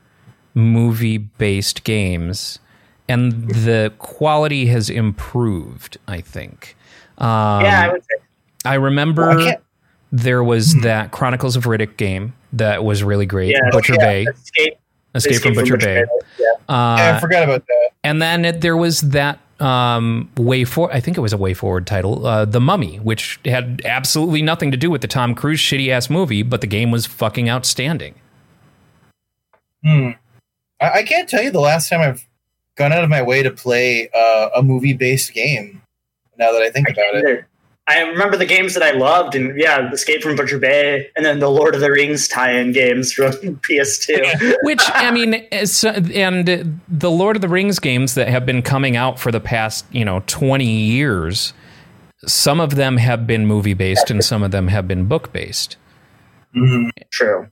[0.53, 2.59] movie-based games,
[3.07, 5.97] and the quality has improved.
[6.07, 6.75] I think.
[7.17, 8.25] Um, yeah i would say
[8.65, 9.57] I remember I
[10.11, 13.51] there was that Chronicles of Riddick game that was really great.
[13.51, 14.77] Yeah, Butcher yeah, Bay, escape,
[15.13, 16.03] Escape, from Butcher, Bay.
[16.39, 16.45] yeah.
[16.73, 17.89] Uh, Yeah, I forgot about that.
[18.03, 21.53] and then it, there was that um, way for I think it was a way
[21.53, 25.59] forward title, uh, The Mummy, which had absolutely nothing to do with the Tom Cruise
[25.59, 28.15] shitty ass movie, but the game was fucking outstanding.
[29.83, 30.09] Hmm.
[30.81, 32.25] I, I can't tell you the last time I've
[32.75, 35.81] gone out of my way to play uh, a movie-based game.
[36.37, 37.47] Now that I think I about can't it, either.
[37.87, 41.37] I remember the games that I loved, and yeah, Escape from Butcher Bay, and then
[41.39, 44.55] the Lord of the Rings tie-in games from PS2.
[44.63, 48.95] Which I mean, is- and the Lord of the Rings games that have been coming
[48.97, 51.53] out for the past you know twenty years,
[52.25, 55.77] some of them have been movie based and some of them have been book based.
[56.57, 56.89] Mhm.
[57.11, 57.47] True,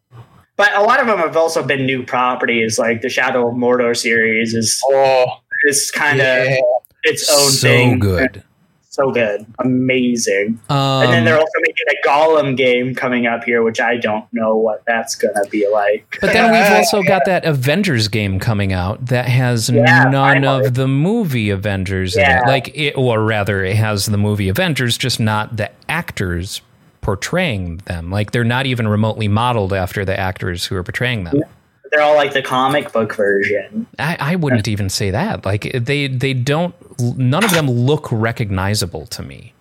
[0.56, 3.96] but a lot of them have also been new properties, like the Shadow of Mordor
[3.98, 5.26] series is oh,
[5.66, 6.58] is kind of yeah.
[7.04, 7.52] its own thing.
[7.52, 8.00] so thing.
[8.00, 8.44] good.
[8.90, 10.60] so good, amazing.
[10.70, 14.32] Um, and then they're also making a Gollum game coming up here, which I don't
[14.32, 16.20] know what that's gonna be like.
[16.22, 20.46] But then we've Yeah, also got that Avengers game coming out that has Yeah, none
[20.46, 22.44] of the movie Avengers in it.
[22.46, 26.62] Like it, or rather, it has the movie Avengers, just not the actors
[27.04, 28.10] portraying them.
[28.10, 31.44] Like they're not even remotely modeled after the actors who are portraying them.
[31.92, 33.86] They're all like the comic book version.
[34.00, 35.46] I, I wouldn't even say that.
[35.46, 36.74] Like they they don't.
[37.18, 39.54] None of them look recognizable to me.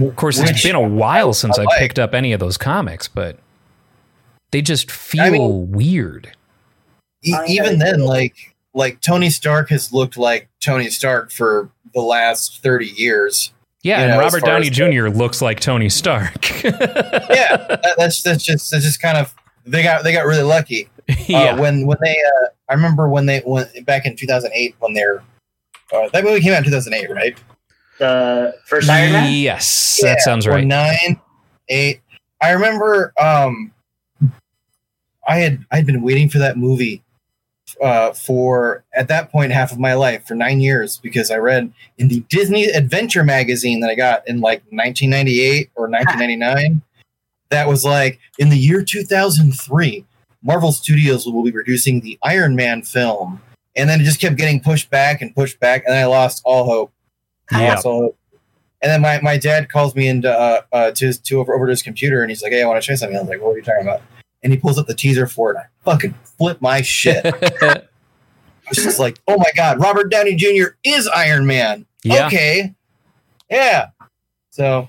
[0.00, 1.78] Of course, it's been a while since I like.
[1.78, 3.38] picked up any of those comics, but
[4.50, 6.32] they just feel I mean- weird.
[7.24, 12.00] E- I even then, like like Tony Stark has looked like Tony Stark for the
[12.00, 13.52] last thirty years.
[13.82, 15.08] Yeah, you and know, as Robert Downey as Jr.
[15.08, 16.50] looks like Tony Stark.
[16.64, 20.88] Yeah, that, that's that's just that's just kind of they got they got really lucky.
[21.26, 21.52] yeah.
[21.52, 24.74] Uh, when when they uh, I remember when they went back in two thousand eight
[24.80, 25.22] when they're
[25.92, 27.38] uh, that movie came out in two thousand eight, right?
[27.98, 29.32] The first Iron Man.
[29.32, 30.66] Yes, Yeah, that sounds right.
[30.66, 31.20] Nine,
[31.68, 32.00] eight.
[32.42, 33.72] I remember um,
[35.28, 37.02] I had I'd been waiting for that movie
[37.80, 41.72] uh, for at that point half of my life for nine years because I read
[41.98, 46.82] in the Disney Adventure magazine that I got in like 1998 or 1999
[47.48, 50.04] that was like in the year 2003
[50.42, 53.40] Marvel Studios will be producing the Iron Man film
[53.76, 56.64] and then it just kept getting pushed back and pushed back and I lost all
[56.64, 56.92] hope.
[57.50, 57.74] I Yeah.
[57.74, 58.16] lost all hope.
[58.82, 61.66] And then my, my dad calls me into uh, uh, to his to over, over
[61.66, 63.28] to his computer and he's like, "Hey, I want to show you something." I was
[63.28, 64.00] like, "What are you talking about?"
[64.42, 65.58] And he pulls up the teaser for it.
[65.58, 67.24] I fucking flip my shit.
[67.62, 67.82] I
[68.68, 70.74] was just like, "Oh my god, Robert Downey Jr.
[70.84, 72.26] is Iron Man." yeah.
[72.26, 72.74] Okay,
[73.50, 73.88] yeah.
[74.50, 74.88] So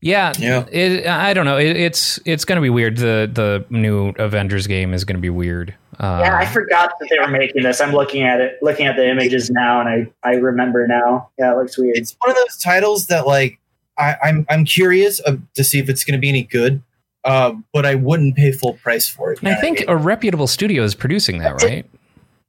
[0.00, 0.66] Yeah, Yeah.
[0.70, 1.58] It, I don't know.
[1.58, 2.96] It, it's it's going to be weird.
[2.96, 5.74] The the new Avengers game is going to be weird.
[5.98, 7.80] Uh, Yeah, I forgot that they were making this.
[7.80, 11.30] I'm looking at it, looking at the images now, and I I remember now.
[11.38, 11.96] Yeah, it looks weird.
[11.96, 13.58] It's one of those titles that like
[13.98, 16.82] I, I'm I'm curious of, to see if it's going to be any good,
[17.24, 19.42] uh, but I wouldn't pay full price for it.
[19.44, 21.88] I think a reputable studio is producing that, right?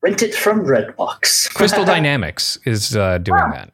[0.02, 1.54] Rent it from Redbox.
[1.54, 3.74] Crystal Dynamics is uh, doing that.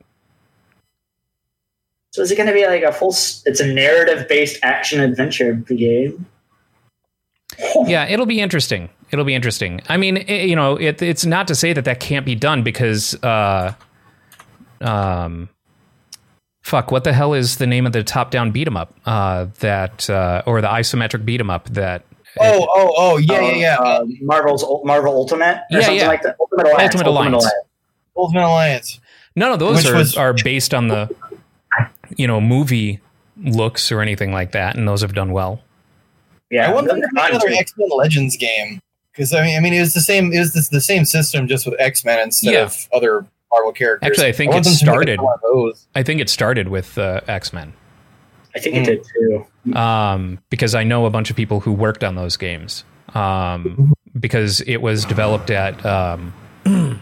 [2.12, 3.12] So is it going to be like a full?
[3.46, 6.26] It's a narrative-based action adventure game.
[7.86, 8.90] Yeah, it'll be interesting.
[9.12, 9.82] It'll be interesting.
[9.90, 12.64] I mean, i you know, it, it's not to say that that can't be done
[12.64, 13.74] because, uh,
[14.80, 15.50] um,
[16.62, 18.94] fuck, what the hell is the name of the top-down beat 'em up?
[19.06, 22.04] Uh, that uh, or the isometric beat 'em up that
[22.40, 23.76] Oh oh oh yeah yeah yeah.
[23.76, 26.08] Uh, Marvel's Marvel Ultimate or Yeah, something yeah.
[26.08, 26.38] like that.
[26.40, 26.96] Ultimate Alliance.
[26.96, 27.52] Ultimate Alliance.
[28.16, 29.00] Ultimate Alliance.
[29.36, 31.14] None of those Which are, was- are based on the,
[32.16, 33.00] you know, movie
[33.38, 35.62] looks or anything like that, and those have done well.
[36.50, 37.50] Yeah, I wonder if they're there's another.
[37.60, 38.82] X Men Legends game
[39.14, 41.48] because I mean I mean it was the same it was the, the same system
[41.48, 42.62] just with X Men instead Yeah.
[42.64, 44.08] of other Marvel characters.
[44.10, 45.88] Actually, I think want it them to make started- one of those.
[45.96, 47.74] I think it started with uh, X Men
[48.56, 49.78] I think it did too.
[49.78, 52.84] um, because I know a bunch of people who worked on those games
[53.14, 56.34] um, because it was developed at um,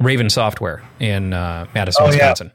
[0.00, 2.10] Raven Software in uh, Madison, Oh, yeah.
[2.30, 2.50] Wisconsin.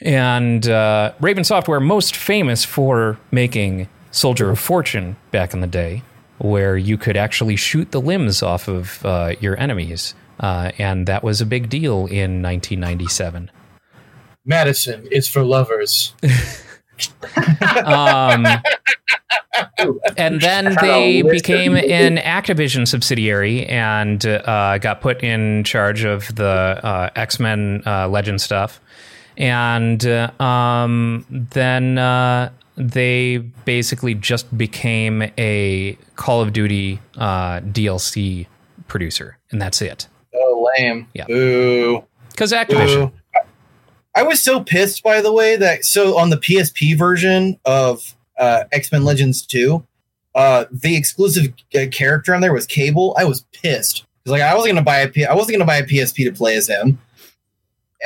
[0.00, 6.02] And uh, Raven Software, most famous for making Soldier of Fortune back in the day,
[6.38, 10.14] where you could actually shoot the limbs off of uh, your enemies.
[10.40, 13.50] Uh, and that was a big deal in 1997.
[14.44, 16.14] Madison is for lovers.
[17.84, 18.46] Um,
[20.16, 26.44] and then they became an Activision subsidiary and uh, got put in charge of the
[26.44, 28.80] uh, X Men uh, Legend stuff.
[29.36, 38.46] And uh, um, then uh, they basically just became a Call of Duty uh, DLC
[38.88, 40.08] producer, and that's it.
[40.76, 41.08] Oh lame.
[41.14, 41.26] Yeah.
[41.26, 42.04] Boo.
[42.30, 43.40] Because Activision, Boo.
[44.14, 48.64] I was so pissed, by the way, that so on the PSP version of uh,
[48.72, 49.84] X Men Legends 2,
[50.34, 53.14] uh, the exclusive uh, character on there was Cable.
[53.18, 55.76] I was pissed 'Cause, like I wasn't gonna buy a P- I wasn't gonna buy
[55.78, 56.98] a PSP to play as him,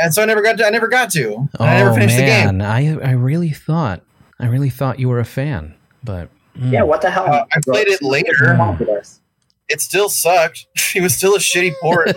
[0.01, 0.67] and so I never got to.
[0.67, 1.35] I never got to.
[1.59, 2.61] And I never finished the game.
[2.61, 4.03] Oh, I I really thought
[4.39, 6.73] I really thought you were a fan, but mm.
[6.73, 7.25] Yeah, what the hell?
[7.27, 8.57] Uh, I played it later.
[8.81, 9.21] It's
[9.69, 10.67] It still sucked.
[10.95, 12.09] it was still a shitty port.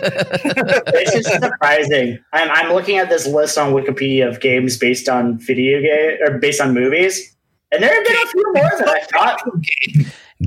[1.12, 2.18] just surprising.
[2.32, 6.38] I'm, I'm looking at this list on Wikipedia of games based on video game or
[6.38, 7.34] based on movies,
[7.72, 9.42] and there have been a few more than I thought.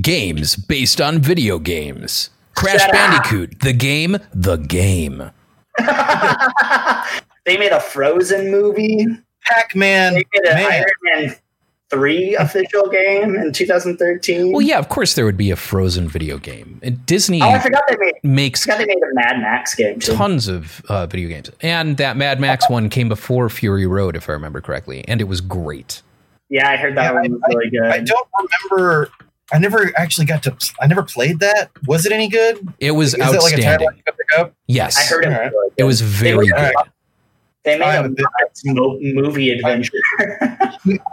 [0.00, 2.30] Games based on video games.
[2.54, 2.94] Crash Shut up.
[2.94, 5.30] Bandicoot, the game, the game.
[7.46, 9.06] they made a Frozen movie.
[9.42, 10.14] Pac Man.
[10.14, 10.72] They made an Man.
[10.72, 10.86] Iron
[11.26, 11.36] Man
[11.90, 14.52] three official game in 2013.
[14.52, 16.78] Well, yeah, of course there would be a Frozen video game.
[16.82, 18.14] And Disney Oh, I forgot they made.
[18.14, 20.14] I makes forgot they made a Mad Max game too.
[20.14, 24.28] tons of uh, video games, and that Mad Max one came before Fury Road, if
[24.28, 26.02] I remember correctly, and it was great.
[26.48, 27.82] Yeah, I heard that Yeah, one was really good.
[27.90, 28.28] I don't
[28.70, 29.10] remember.
[29.52, 30.56] I never actually got to.
[30.80, 31.70] I never played that.
[31.86, 32.72] Was it any good?
[32.78, 33.64] It was Is it like a outstanding.
[33.66, 35.28] title I could yes, I heard it.
[35.28, 35.52] Was Alright.
[35.52, 36.74] really it was very made- good.
[37.64, 38.26] They made I a have a bit-
[39.14, 39.98] movie adventure.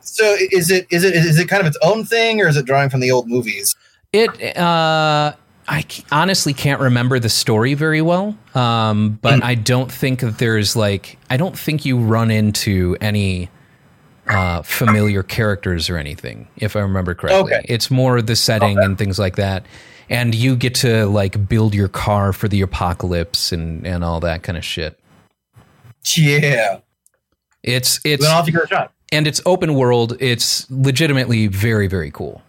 [0.01, 2.65] So is it is it is it kind of its own thing or is it
[2.65, 3.75] drawing from the old movies?
[4.13, 4.57] It.
[4.57, 5.33] Uh,
[5.67, 10.37] I c- honestly can't remember the story very well, um, but I don't think that
[10.37, 13.49] there's like I don't think you run into any
[14.27, 17.53] uh, familiar characters or anything, if I remember correctly.
[17.55, 17.65] Okay.
[17.65, 19.65] It's more the setting and things like that,
[20.09, 24.43] and you get to like build your car for the apocalypse and and all that
[24.43, 24.97] kind of shit.
[26.15, 26.79] Yeah.
[27.63, 28.93] It's it's then I'll have to give it a shot.
[29.11, 30.15] and it's open world.
[30.19, 32.41] It's legitimately very very cool.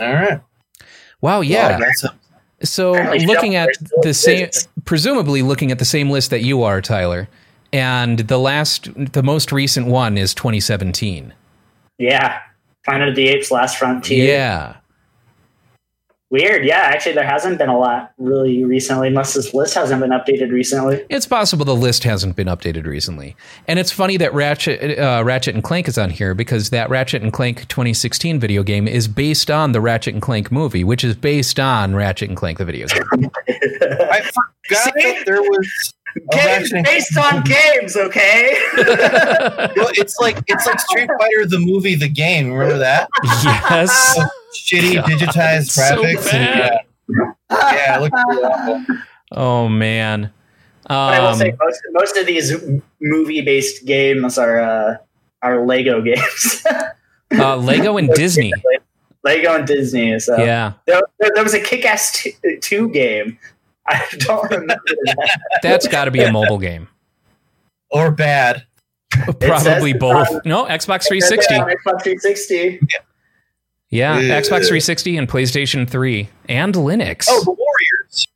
[0.00, 0.40] All right.
[1.20, 1.78] Wow, yeah.
[2.02, 2.14] Well,
[2.62, 2.92] So
[3.26, 3.70] looking at
[4.02, 4.48] the same,
[4.84, 7.28] presumably looking at the same list that you are, Tyler,
[7.72, 11.32] and the last, the most recent one is 2017.
[11.98, 12.40] yeah,
[12.84, 14.24] Planet of the Apes: Last Frontier.
[14.24, 14.76] Yeah,
[16.28, 16.64] Weird.
[16.64, 20.50] Yeah, actually, there hasn't been a lot really recently, unless this list hasn't been updated
[20.50, 21.04] recently.
[21.08, 23.36] it's possible the list hasn't been updated recently,
[23.68, 27.22] and it's funny that Ratchet, uh, Ratchet and Clank is on here because that Ratchet
[27.22, 31.14] and Clank 2016 video game is based on the Ratchet and Clank movie, which is
[31.14, 33.04] based on Ratchet and Clank the video game.
[33.48, 35.02] I forgot See?
[35.02, 35.94] that there was
[36.32, 38.58] games based on games, okay?
[38.76, 42.52] Well, it's like it's like Street Fighter the movie, the game.
[42.52, 43.08] Remember that?
[43.44, 44.18] yes.
[44.64, 46.32] Shitty God, digitized so graphics.
[46.34, 46.44] and,
[47.10, 48.96] yeah, yeah, it looked really awful.
[49.32, 50.30] Oh man.
[50.88, 52.52] But I will Um, say most, most of these
[53.00, 54.96] movie-based games are uh,
[55.42, 56.64] are Lego games.
[57.32, 58.52] uh, Lego and Disney.
[59.24, 60.18] Lego and Disney.
[60.20, 62.30] So Yeah, there, there, there was a Kick-Ass two,
[62.60, 63.36] two game.
[63.88, 65.40] I don't remember that.
[65.62, 66.88] that's got to be a mobile game.
[67.90, 68.64] or bad.
[69.40, 70.30] Probably both.
[70.30, 71.54] on- No, Xbox 360.
[71.54, 72.54] Xbox 360.
[72.82, 72.98] Yeah,
[73.90, 74.20] Yeah.
[74.20, 77.26] Xbox 360 and PlayStation 3 and Linux.
[77.28, 78.26] Oh, the Warriors.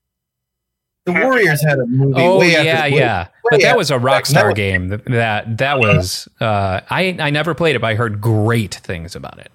[1.07, 2.13] The Warriors had a movie.
[2.17, 3.23] Oh way after- yeah, way- yeah.
[3.25, 4.89] way But that after- was a Rockstar was- game.
[4.89, 6.29] That that, that was.
[6.41, 9.51] Uh, I I never played it, but I heard great things about it.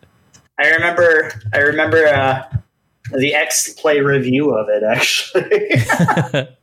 [0.60, 1.32] I remember.
[1.54, 2.43] I remember uh,
[3.14, 4.84] the X Play review of it.
[4.84, 5.43] Actually,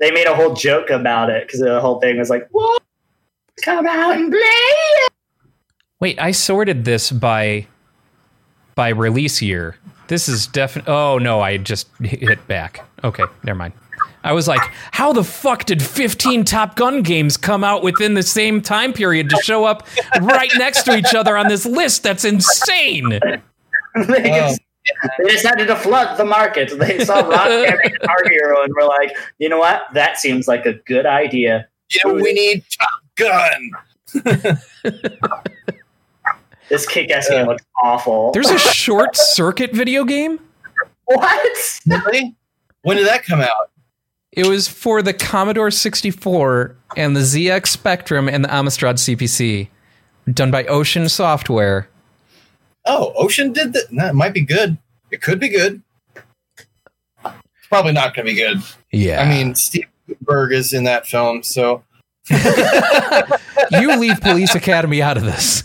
[0.00, 2.80] they made a whole joke about it because the whole thing was like, "What?
[3.64, 5.06] Come out and play!"
[6.00, 7.66] Wait, I sorted this by
[8.74, 9.76] by release year.
[10.08, 10.92] This is definitely.
[10.92, 12.86] Oh no, I just hit back.
[13.04, 13.74] Okay, never mind.
[14.24, 14.60] I was like,
[14.92, 19.28] how the fuck did 15 Top Gun games come out within the same time period
[19.30, 19.86] to show up
[20.20, 22.04] right next to each other on this list?
[22.04, 23.08] That's insane.
[23.08, 24.60] they, just,
[25.18, 26.78] they decided to flood the market.
[26.78, 29.82] They saw Rock Band and Guitar Hero and were like, "You know what?
[29.94, 34.58] That seems like a good idea." You know, we need Top Gun.
[36.72, 38.32] This kick-ass game looks awful.
[38.32, 40.40] There's a short circuit video game.
[41.04, 41.80] what?
[41.86, 42.34] Really?
[42.80, 43.70] When did that come out?
[44.32, 49.68] It was for the Commodore 64 and the ZX Spectrum and the Amstrad CPC,
[50.32, 51.90] done by Ocean Software.
[52.86, 53.88] Oh, Ocean did that.
[53.92, 54.78] That might be good.
[55.10, 55.82] It could be good.
[57.22, 58.62] It's probably not going to be good.
[58.90, 59.20] Yeah.
[59.20, 61.84] I mean, Steve Guttenberg is in that film, so
[63.72, 65.64] you leave Police Academy out of this.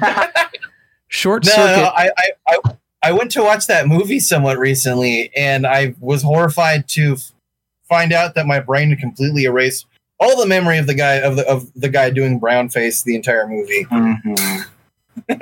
[1.08, 1.82] Short no, circuit.
[1.82, 2.58] no, I, I, I,
[3.02, 7.32] I went to watch that movie somewhat recently, and I was horrified to f-
[7.88, 9.86] find out that my brain had completely erased
[10.18, 13.14] all the memory of the guy of the of the guy doing brown face the
[13.14, 13.86] entire movie.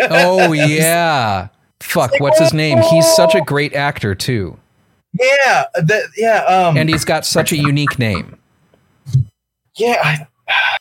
[0.01, 1.49] oh yeah.
[1.81, 2.79] Fuck, what's his name?
[2.79, 4.59] He's such a great actor too.
[5.19, 8.37] Yeah, that, yeah, um, And he's got such a unique name.
[9.77, 10.27] yeah.
[10.49, 10.77] I,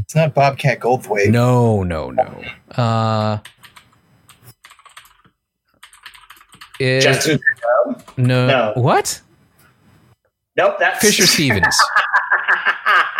[0.00, 1.30] it's not Bobcat Goldthwait.
[1.30, 2.44] No, no, no.
[2.74, 3.38] Uh
[6.78, 7.38] it- Justin
[8.16, 8.72] no, No.
[8.76, 9.20] What?
[10.56, 11.76] Nope, that's Fisher Stevens.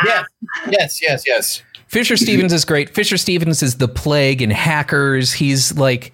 [0.05, 0.27] Yes,
[0.69, 1.63] yes, yes, yes.
[1.87, 2.91] Fisher Stevens is great.
[2.91, 5.33] Fisher Stevens is the plague in Hackers.
[5.33, 6.13] He's like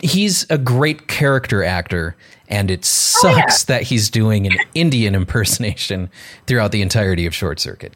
[0.00, 2.16] he's a great character actor
[2.48, 6.08] and it sucks that he's doing an Indian impersonation
[6.46, 7.94] throughout the entirety of Short Circuit.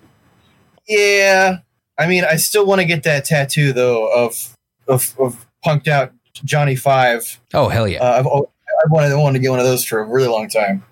[0.89, 1.59] Yeah,
[2.01, 4.57] I mean, I still want to get that tattoo though of
[4.89, 6.13] of, of punked out
[6.45, 7.39] Johnny Five.
[7.53, 8.03] Oh hell yeah.
[8.03, 10.49] Uh, I've al- I wanted, wanted to get one of those for a really long
[10.49, 10.83] time.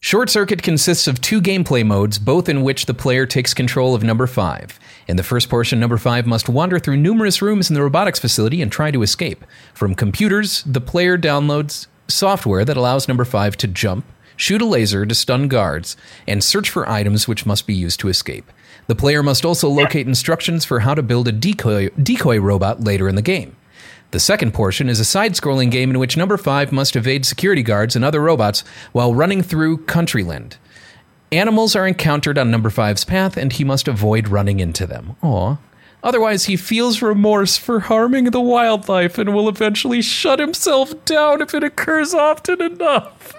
[0.00, 4.04] Short Circuit consists of two gameplay modes, both in which the player takes control of
[4.04, 4.78] number 5.
[5.08, 8.62] In the first portion, number 5 must wander through numerous rooms in the robotics facility
[8.62, 9.44] and try to escape.
[9.74, 14.06] From computers, the player downloads software that allows number 5 to jump,
[14.36, 15.96] shoot a laser to stun guards,
[16.28, 18.50] and search for items which must be used to escape.
[18.88, 23.06] The player must also locate instructions for how to build a decoy, decoy robot later
[23.06, 23.54] in the game.
[24.12, 27.62] The second portion is a side scrolling game in which number 5 must evade security
[27.62, 30.56] guards and other robots while running through Countryland.
[31.30, 35.16] Animals are encountered on number 5's path and he must avoid running into them.
[35.22, 35.58] Aw.
[36.02, 41.52] Otherwise, he feels remorse for harming the wildlife and will eventually shut himself down if
[41.52, 43.34] it occurs often enough.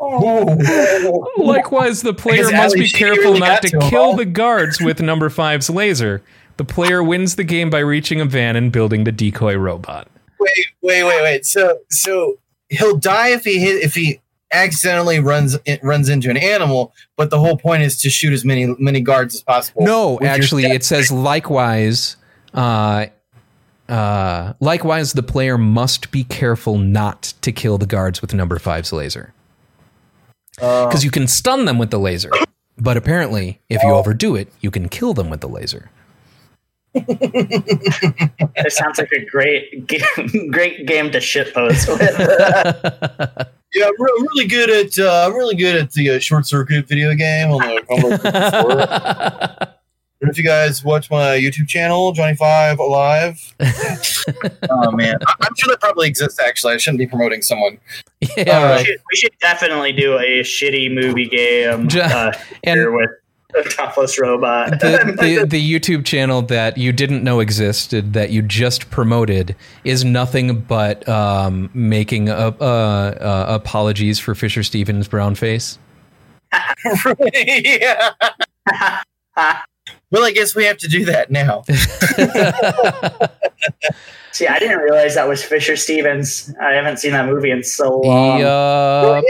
[1.36, 4.16] Likewise, the player must be careful really not to to kill huh?
[4.16, 6.22] the guards with number 5's laser.
[6.56, 10.08] The player wins the game by reaching a van and building the decoy robot.
[10.38, 11.44] Wait, wait, wait, wait.
[11.44, 12.38] So, so
[12.70, 14.20] he'll die if he hit if he
[14.52, 16.94] accidentally runs it runs into an animal.
[17.16, 19.84] But the whole point is to shoot as many many guards as possible.
[19.84, 22.16] No, actually, it says likewise.
[22.54, 23.06] Uh,
[23.86, 28.94] uh, likewise, the player must be careful not to kill the guards with number five's
[28.94, 29.34] laser
[30.56, 32.30] because you can stun them with the laser.
[32.76, 35.90] But apparently, if you overdo it, you can kill them with the laser.
[38.62, 42.00] It sounds like a great game, great game to shitpost with.
[43.74, 46.88] yeah, I'm re- really good at uh, I'm really good at the uh, short circuit
[46.88, 49.74] video game on the Commodore 64.
[50.20, 53.54] And if you guys watch my YouTube channel, Johnny Five Alive.
[54.70, 56.38] oh man, I- I'm sure that probably exists.
[56.40, 57.78] Actually, I shouldn't be promoting someone.
[58.36, 62.32] yeah, Uh, we, should, we should definitely do a shitty movie game Ja- uh,
[62.64, 63.10] and- here with
[63.56, 64.78] a topless robot.
[64.78, 70.04] the, the, the YouTube channel that you didn't know existed that you just promoted is
[70.04, 75.78] nothing but um, making uh, uh, uh, apologies for Fisher Stevens' brown face.
[77.34, 78.10] yeah.
[80.10, 81.62] Well, I guess we have to do that now.
[84.32, 86.52] See, I didn't realize that was Fisher Stevens.
[86.60, 88.40] I haven't seen that movie in so long.
[88.40, 89.24] Yup.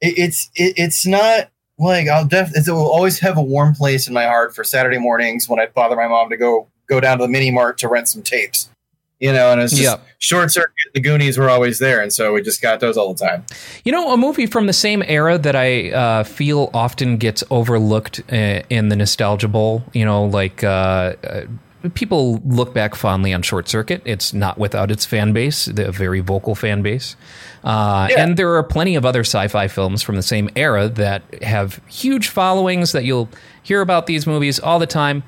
[0.00, 4.08] It, it's it, it's not like I'll def it will always have a warm place
[4.08, 7.18] in my heart for Saturday mornings when I bother my mom to go go down
[7.18, 8.70] to the mini mart to rent some tapes.
[9.18, 10.06] You know, and it's just Yep.
[10.18, 10.74] short circuit.
[10.92, 13.44] The Goonies were always there, and so we just got those all the time.
[13.84, 18.20] You know, a movie from the same era that I uh, feel often gets overlooked
[18.30, 19.84] uh, in the nostalgia bowl.
[19.94, 21.42] You know, like uh, uh,
[21.94, 24.02] people look back fondly on Short Circuit.
[24.04, 27.16] It's not without its fan base, the very vocal fan base.
[27.64, 28.22] Uh, Yeah.
[28.22, 32.28] And there are plenty of other sci-fi films from the same era that have huge
[32.28, 33.30] followings that you'll
[33.62, 35.22] hear about these movies all the time.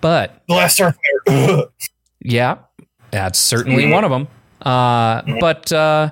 [0.00, 1.68] But The Last Starfighter.
[2.22, 2.58] yeah,
[3.10, 4.28] that's certainly one of them.
[4.62, 6.10] Uh, but uh,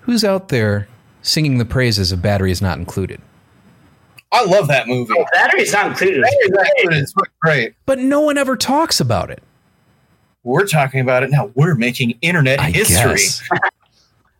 [0.00, 0.88] who's out there
[1.22, 3.20] singing the praises of Batteries Not Included?
[4.30, 5.12] I love that movie.
[5.34, 6.24] Battery's not included.
[6.26, 7.12] It's
[7.42, 7.74] great.
[7.84, 9.42] But no one ever talks about it.
[10.42, 11.50] We're talking about it now.
[11.54, 13.12] We're making internet I history.
[13.12, 13.42] guess.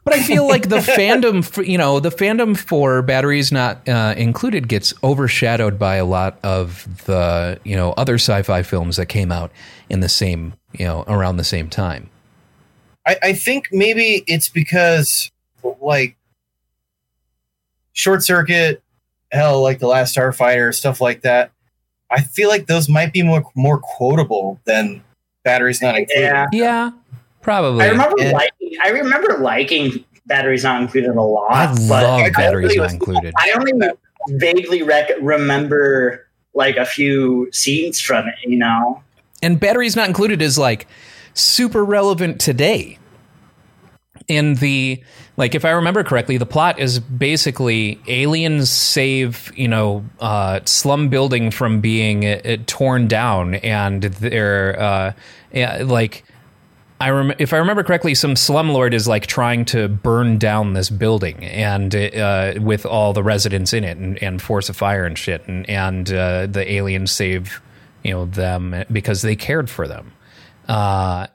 [0.05, 4.15] But I feel like the fandom, for, you know, the fandom for Batteries Not uh,
[4.17, 9.31] Included gets overshadowed by a lot of the, you know, other sci-fi films that came
[9.31, 9.53] out
[9.89, 12.09] in the same, you know, around the same time.
[13.07, 15.31] I, I think maybe it's because
[15.81, 16.17] like
[17.93, 18.83] short circuit,
[19.31, 21.51] hell, like the last Starfighter, stuff like that.
[22.11, 25.03] I feel like those might be more more quotable than
[25.45, 26.23] batteries not included.
[26.23, 26.47] Yeah.
[26.53, 26.91] Yeah,
[27.41, 27.85] probably.
[27.85, 28.33] I remember Yeah.
[28.33, 28.77] liking.
[28.85, 31.51] I remember liking batteries not included a lot.
[31.53, 33.35] I but love I Batteries only Not was- Included.
[33.39, 33.73] I only
[34.29, 38.35] vaguely rec- remember like a few scenes from it.
[38.45, 39.03] You know,
[39.43, 40.87] and batteries not included is like
[41.35, 42.99] super relevant today.
[44.29, 45.03] In the
[45.37, 51.09] like if i remember correctly the plot is basically aliens save you know uh, slum
[51.09, 55.13] building from being uh, torn down and they're uh,
[55.85, 56.25] like
[57.03, 60.89] I rem- if I remember correctly, some slumlord is like trying to burn down this
[60.89, 65.19] building and uh, with all the residents in it and, and force a fire and
[65.19, 67.61] shit, and and uh, the aliens save
[68.03, 70.13] you know them because they cared for them.
[70.69, 71.27] Uh,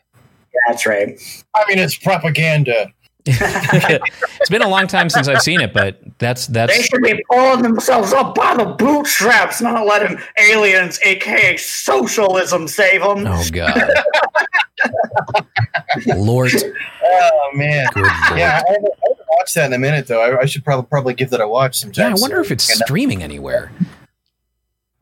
[0.67, 1.19] that's right.
[1.55, 2.91] I mean, it's propaganda.
[3.29, 6.71] it's been a long time since I've seen it, but that's that's.
[6.71, 10.17] They that's should be pulling themselves up by the bootstraps, not letting
[10.49, 13.27] aliens, aka socialism, save them.
[13.27, 13.91] oh god,
[16.15, 16.53] Lord,
[17.03, 18.13] Oh man, good Lord.
[18.37, 20.21] yeah, I haven't, I haven't watched that in a minute though.
[20.21, 22.11] I, I should probably probably give that a watch sometime.
[22.11, 23.71] Yeah, I wonder if it's And, streaming anywhere.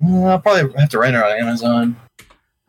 [0.03, 1.95] Uh, I'll probably have to rent it on Amazon.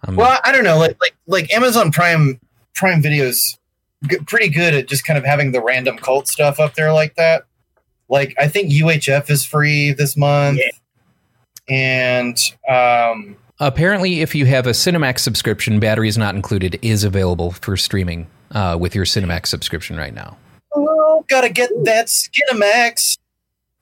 [0.07, 2.39] Um, Well, I don't know, like like like Amazon Prime
[2.75, 3.57] Prime Videos,
[4.07, 7.15] g- pretty good at just kind of having the random cult stuff up there like
[7.17, 7.45] that.
[8.09, 10.71] Like I think UHF is free this month, Yeah.
[11.69, 17.77] and um, Apparently, if you have a Cinemax subscription, batteries not included, is available for
[17.77, 20.37] streaming uh, with your Cinemax subscription right now.
[20.75, 23.17] oh, gotta get that Skinamax,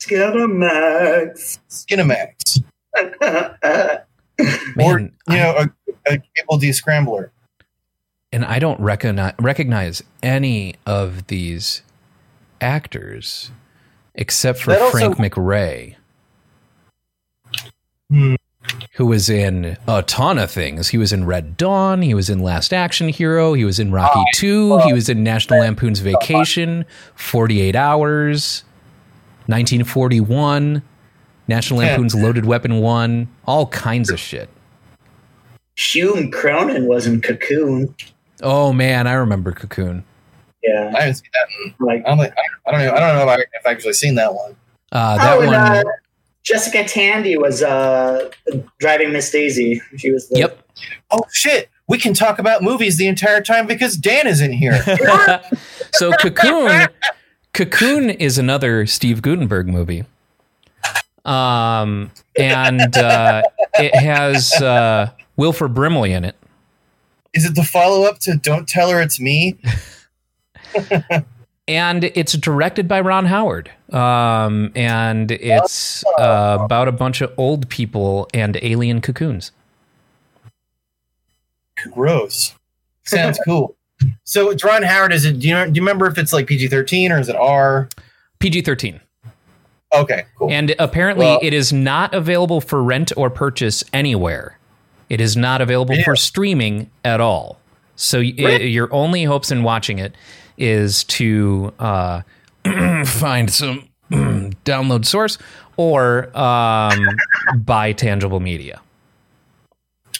[0.01, 1.59] Skinamax.
[1.69, 2.63] Skinamax,
[4.79, 5.69] or you know a,
[6.13, 7.31] a cable descrambler.
[8.33, 11.83] and I don't recognize recognize any of these
[12.61, 13.51] actors
[14.15, 15.97] except for also- Frank McRae,
[18.11, 18.35] Hmm.
[18.95, 20.89] who was in a ton of things.
[20.89, 22.03] He was in Red Dawn.
[22.03, 23.55] He was in Last Action Hero.
[23.55, 24.79] He was in Rocky Oh, Two.
[24.81, 26.85] He was in National Lampoon's Vacation,
[27.15, 28.63] Forty Eight Hours,
[29.47, 30.83] 1941,
[31.49, 34.49] National Lampoon's Loaded Weapon One, all kinds of shit.
[35.77, 37.95] Hume Cronyn was in Cocoon.
[38.43, 40.05] Oh man, I remember Cocoon.
[40.63, 41.47] Yeah, I haven't seen that.
[41.67, 42.21] In, like I don't.
[42.67, 42.93] I don't know.
[42.95, 44.57] I don't know if, I, if I've actually seen that one.
[44.93, 45.57] Uh, that oh, and, one.
[45.57, 45.83] uh,
[46.45, 48.31] Jessica Tandy was uh,
[48.79, 49.83] driving Miss Daisy.
[49.97, 50.69] She was the Yep.
[51.11, 51.69] Oh shit!
[51.89, 54.83] We can talk about movies the entire time because Dan is in here.
[55.93, 56.89] so Cocoon,
[57.53, 60.05] Cocoon is another Steve Guttenberg movie,
[61.25, 63.43] um, and uh,
[63.75, 66.37] it has uh, Wilford Brimley in it.
[67.33, 69.57] is it the follow up to Don't Tell Her It's Me?
[71.69, 73.71] and it's directed by Ron Howard.
[73.93, 79.53] Um, and it's uh, about a bunch of old people and alien cocoons.
[81.91, 82.55] Gross.
[83.05, 83.77] Sounds cool.
[84.25, 85.13] So it's Ron Howard.
[85.15, 85.39] Is it?
[85.39, 87.89] Do you, do you remember if it's like PG thirteen or is it R?
[88.39, 89.01] PG thirteen.
[89.95, 90.51] Okay, cool.
[90.51, 94.59] And apparently, Well- it is not available for rent or purchase anywhere.
[95.09, 97.59] It is not available for streaming at all.
[97.97, 98.69] So y- Really?
[98.71, 100.15] your only hopes in watching it
[100.59, 102.23] is to uh,
[103.05, 105.39] find some download source
[105.77, 107.07] or um,
[107.65, 108.81] buy tangible media.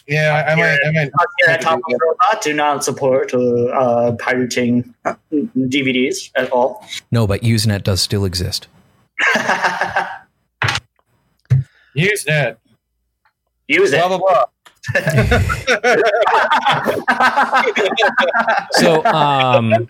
[0.07, 0.77] Yeah, I, I might.
[0.85, 1.07] I might.
[1.07, 6.29] Us here at Top of the Robot do not support uh, uh, pirating uh, DVDs
[6.35, 6.85] at all.
[7.11, 8.67] No, but Usenet does still exist.
[11.93, 12.59] Use that.
[13.67, 13.97] Use it.
[13.99, 14.45] Blah blah blah.
[18.71, 19.87] So, um,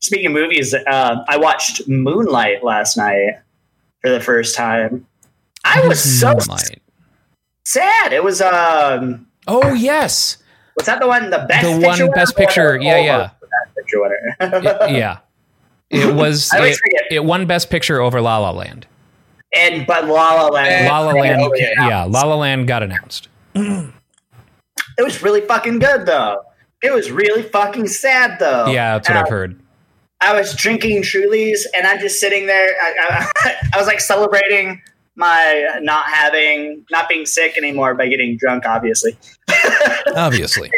[0.00, 3.38] Speaking of movies, uh, I watched Moonlight last night
[4.02, 5.06] for the first time.
[5.64, 6.82] I was so Moonlight.
[7.64, 8.12] sad.
[8.12, 10.36] It was um, Oh yes,
[10.76, 12.12] was that the one the best The picture one winner?
[12.12, 13.30] Best Picture, Or yeah, yeah.
[13.40, 14.36] best picture winner.
[14.40, 15.18] It- yeah.
[15.94, 16.50] It was.
[16.54, 16.78] It,
[17.10, 18.86] it won Best Picture over La La Land.
[19.54, 21.42] and but La La Land, La La Land.
[21.42, 21.72] okay.
[21.78, 23.28] Yeah, La La Land got announced.
[23.54, 23.92] it
[25.02, 26.42] was really fucking good though.
[26.82, 28.66] It was really fucking sad though.
[28.66, 29.60] Yeah, that's what And I've heard.
[30.20, 32.68] I was drinking Trulies and I'm just sitting there.
[32.80, 34.80] I, I, I was like celebrating
[35.16, 39.16] my not having, not being sick anymore by getting drunk, obviously.
[40.16, 40.70] Obviously.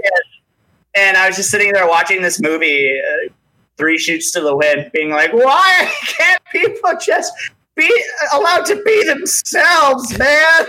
[0.95, 3.29] And I was just sitting there watching this movie, uh,
[3.77, 7.33] Three Shoots to the Wind, being like, why can't people just
[7.75, 7.91] be
[8.33, 10.67] allowed to be themselves, man?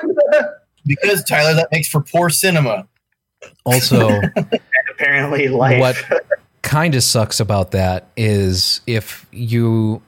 [0.86, 2.88] Because Tyler, that makes for poor cinema.
[3.66, 4.22] Also,
[4.92, 5.80] Apparently, life.
[6.10, 6.26] what
[6.64, 10.02] kind of sucks about that is if you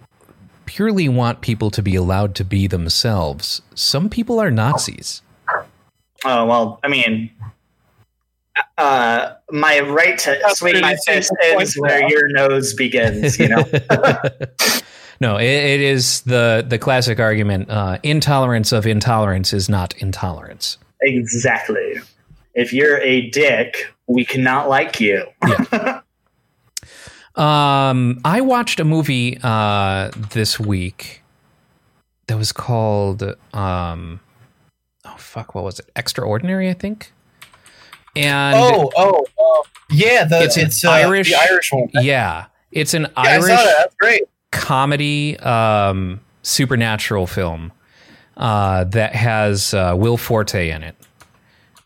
[0.66, 5.22] purely want people to be allowed to be themselves, some people are Nazis.
[6.26, 7.30] Oh well, I mean,
[8.78, 13.39] uh, my right to swing my fist ends where your nose begins.
[13.39, 13.64] You know.
[15.20, 20.78] no, it, it is the the classic argument: uh, intolerance of intolerance is not intolerance.
[21.02, 21.95] Exactly.
[22.56, 25.26] If you're a dick, we cannot like you.
[27.39, 31.22] Um, I watched a movie uh, this week
[32.28, 33.24] that was called
[33.54, 34.20] um,
[35.06, 35.89] oh fuck, what was it?
[35.95, 37.14] Extraordinary, I think.
[38.16, 40.26] And Oh, oh, oh, yeah.
[40.26, 41.89] The, It's it's, uh, Irish- the Irish one.
[41.93, 43.91] Yeah, yeah, it's an saw Irish that.
[43.99, 44.24] Great.
[44.51, 47.72] comedy um, supernatural film
[48.38, 50.95] uh, that has uh, Will Forte in it.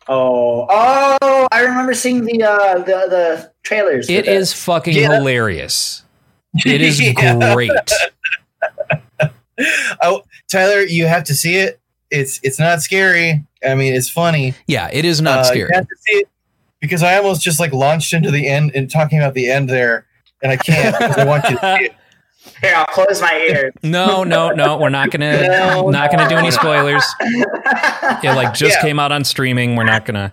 [0.07, 1.47] Oh, oh!
[1.51, 4.09] I remember seeing the uh, the the trailers.
[4.09, 5.17] It is fucking Yeah.
[5.17, 6.03] hilarious.
[6.65, 7.53] It is Yeah.
[7.53, 7.71] great.
[10.01, 11.79] Oh, Tyler, you have to see it.
[12.13, 13.43] It's it's not scary.
[13.67, 14.53] I mean, it's funny.
[14.67, 15.69] Yeah, it is not Uh, scary.
[15.69, 16.27] You have to see it
[16.79, 20.05] because I almost just like launched into the end and talking about the end there,
[20.41, 21.93] and I can't because I want you to see it.
[22.61, 23.73] Here, I'll close my ears.
[23.83, 24.77] No, no, no.
[24.77, 27.03] We're not gonna No, not gonna do any spoilers.
[27.21, 28.81] It like just Yeah.
[28.81, 29.75] came out on streaming.
[29.75, 30.31] We're not gonna.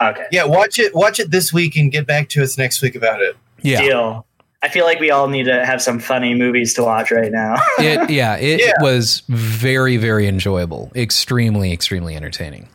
[0.00, 0.26] okay.
[0.32, 0.94] Yeah, watch it.
[0.94, 3.36] Watch it this week and get back to us next week about it.
[3.62, 4.26] Yeah, Deal.
[4.62, 7.54] I feel like we all need to have some funny movies to watch right now.
[7.78, 8.72] it yeah it Yeah.
[8.80, 10.90] was very very enjoyable.
[10.96, 12.68] Extremely extremely entertaining.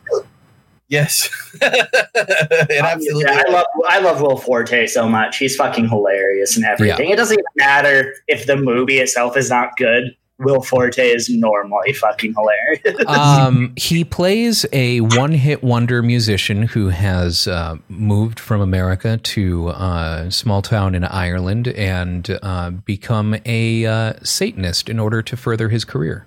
[0.88, 1.28] Yes,
[1.62, 3.22] it absolutely.
[3.24, 5.38] Yeah, I love I love Will Forte so much.
[5.38, 7.08] He's fucking hilarious and everything.
[7.10, 10.14] It doesn't even matter if the movie itself is not good.
[10.40, 13.04] Will Forte is normally fucking hilarious.
[13.06, 20.26] Um, he plays a one-hit wonder musician who has uh, moved from America to a
[20.30, 25.84] small town in Ireland and uh, become a uh, Satanist in order to further his
[25.84, 26.26] career.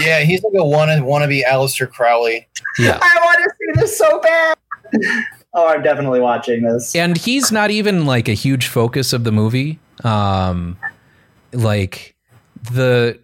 [0.00, 2.48] yeah, he's like a one wannabe Aleister Crowley.
[2.78, 2.98] Yeah.
[3.02, 4.56] I want to see this so bad.
[5.52, 6.94] Oh, I'm definitely watching this.
[6.96, 10.76] and he's not even like a huge focus of the movie um
[11.52, 12.14] like
[12.72, 13.18] the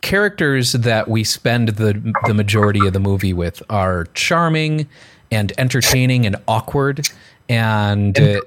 [0.00, 4.88] characters that we spend the the majority of the movie with are charming
[5.30, 7.08] and entertaining and awkward
[7.48, 8.40] and uh,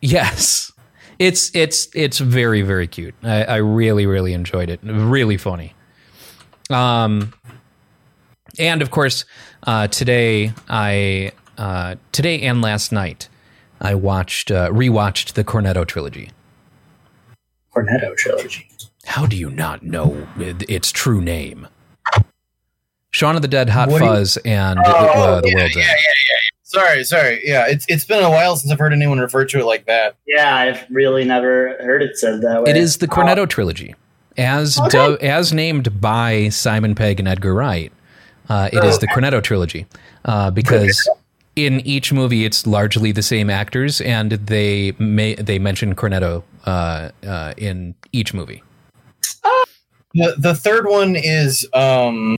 [0.00, 0.72] yes.
[1.18, 3.14] It's it's it's very very cute.
[3.22, 4.80] I, I really really enjoyed it.
[4.82, 5.74] Really funny.
[6.70, 7.32] Um
[8.58, 9.24] and of course
[9.66, 13.28] uh today i uh today and last night
[13.80, 16.30] i watched uh rewatched the cornetto trilogy.
[17.74, 18.68] Cornetto trilogy.
[19.04, 21.68] How do you not know its true name
[23.10, 25.76] Shaun of the Dead, Hot What do you- Fuzz, and Oh, uh, the yeah, World's
[25.76, 25.98] yeah, End.
[26.62, 27.40] Sorry, sorry.
[27.44, 30.14] Yeah, it's it's been a while since I've heard anyone refer to it like that.
[30.26, 32.70] Yeah, I've really never heard it said that way.
[32.70, 33.94] It is the Cornetto trilogy,
[34.38, 34.88] as Okay.
[34.90, 37.92] do- as named by Simon Pegg and Edgar Wright.
[38.48, 39.84] Uh, it is the Cornetto trilogy
[40.24, 41.06] uh, because
[41.54, 47.10] in each movie it's largely the same actors, and they may they mention Cornetto uh,
[47.26, 48.62] uh, in each movie.
[50.14, 52.36] The the third one is um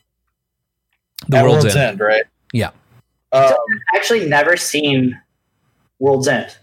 [1.28, 2.00] The at World's, End.
[2.00, 2.24] right?
[2.52, 2.70] Yeah.
[3.32, 3.54] Um,
[3.96, 5.20] actually never seen
[5.98, 6.56] World's End.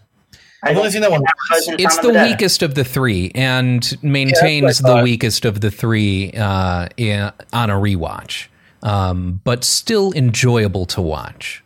[0.64, 1.22] I've only seen that one.
[1.50, 1.68] once.
[1.68, 6.88] It's the weakest of the three, and maintains I the weakest of the three uh,
[6.96, 8.46] in, on a rewatch,
[8.82, 11.64] um, but still enjoyable to watch.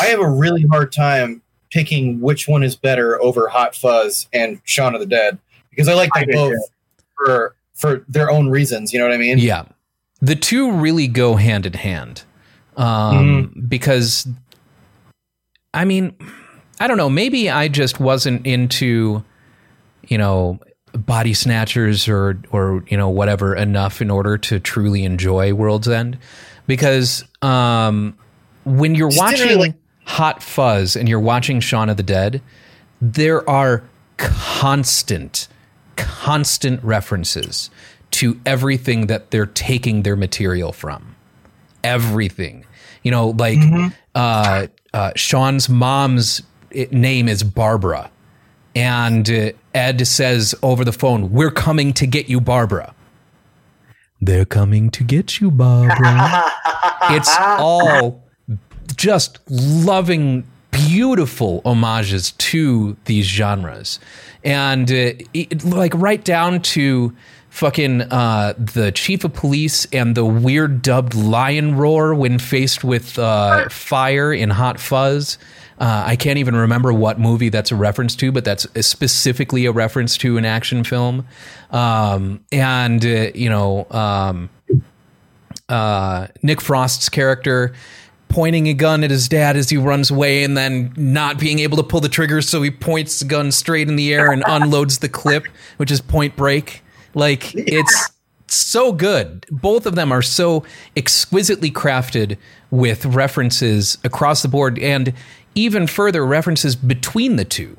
[0.00, 4.60] I have a really hard time picking which one is better over Hot Fuzz and
[4.64, 5.38] Shaun of the Dead
[5.70, 6.70] because I like them do both
[7.16, 8.92] for for their own reasons.
[8.92, 9.38] You know what I mean?
[9.38, 9.66] Yeah.
[10.20, 12.24] The two really go hand in hand.
[12.76, 14.26] Um, because
[15.72, 16.14] I mean,
[16.80, 19.24] I don't know, maybe I just wasn't into,
[20.08, 20.58] you know,
[20.92, 26.18] body snatchers or or you know whatever enough in order to truly enjoy World's End
[26.66, 28.16] because um
[28.64, 29.74] when you're Just watching really-
[30.04, 32.40] Hot Fuzz and you're watching Shaun of the Dead,
[33.02, 33.82] there are
[34.16, 35.48] constant,
[36.26, 37.70] constant references
[38.10, 41.14] to everything that they're taking their material from.
[41.84, 42.66] Everything.
[43.04, 43.58] You know, like
[44.16, 46.42] uh, uh, Shaun's mom's
[46.90, 48.10] name is Barbara.
[48.74, 52.92] And uh, Ed says over the phone, We're coming to get you, Barbara.
[54.20, 56.50] They're coming to get you, Barbara
[57.10, 58.24] it's all
[58.96, 60.44] just loving
[60.96, 64.00] beautiful homages to these genres.
[64.42, 67.14] And uh, it, like right down to
[67.50, 73.18] fucking uh, the chief of police and the weird dubbed lion roar when faced with
[73.18, 75.36] uh, fire in hot fuzz.
[75.78, 79.72] Uh, i can't even remember what movie that's a reference to but that's specifically a
[79.72, 81.26] reference to an action film.
[81.70, 84.48] Um, and uh, you know um,
[85.68, 87.74] uh, Nick Frost's character
[88.28, 91.76] pointing a gun at his dad as he runs away and then not being able
[91.76, 94.98] to pull the trigger so he points the gun straight in the air and unloads
[94.98, 95.46] the clip
[95.76, 96.82] which is point break.
[97.14, 98.10] Like it's
[98.48, 99.46] so good.
[99.50, 100.64] Both of them are so
[100.96, 102.36] exquisitely crafted
[102.70, 105.12] with references across the board and
[105.54, 107.76] even further references between the two.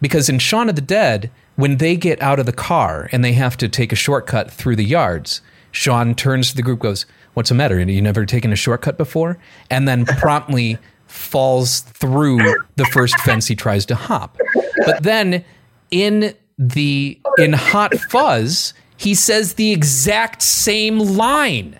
[0.00, 3.32] Because in Shaun of the Dead, when they get out of the car and they
[3.32, 5.40] have to take a shortcut through the yards,
[5.72, 7.04] Shaun turns to the group, goes,
[7.38, 7.78] "What's the matter?
[7.78, 9.38] You never taken a shortcut before?"
[9.70, 10.76] And then promptly
[11.06, 12.38] falls through
[12.74, 14.36] the first fence he tries to hop.
[14.84, 15.44] But then
[15.92, 21.78] in the in Hot Fuzz, he says the exact same line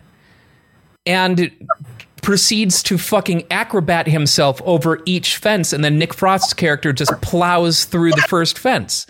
[1.04, 1.50] and
[2.22, 7.84] proceeds to fucking acrobat himself over each fence and then Nick Frost's character just plows
[7.84, 9.06] through the first fence.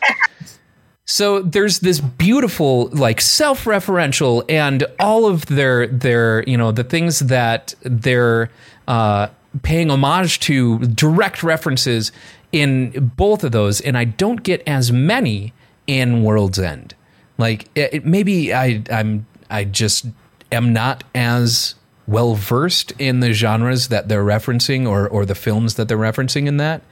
[1.11, 7.20] So there's this beautiful like self-referential and all of their their you know the things
[7.20, 8.50] that they're
[8.86, 9.28] uh
[9.62, 12.12] paying homage to direct references
[12.52, 15.54] in both of those and I don't get as many
[15.86, 16.94] in World's End.
[17.38, 20.04] Like it, it- maybe I I'm I just
[20.52, 21.74] am not as
[22.06, 26.46] well versed in the genres that they're referencing or or the films that they're referencing
[26.46, 26.82] in that.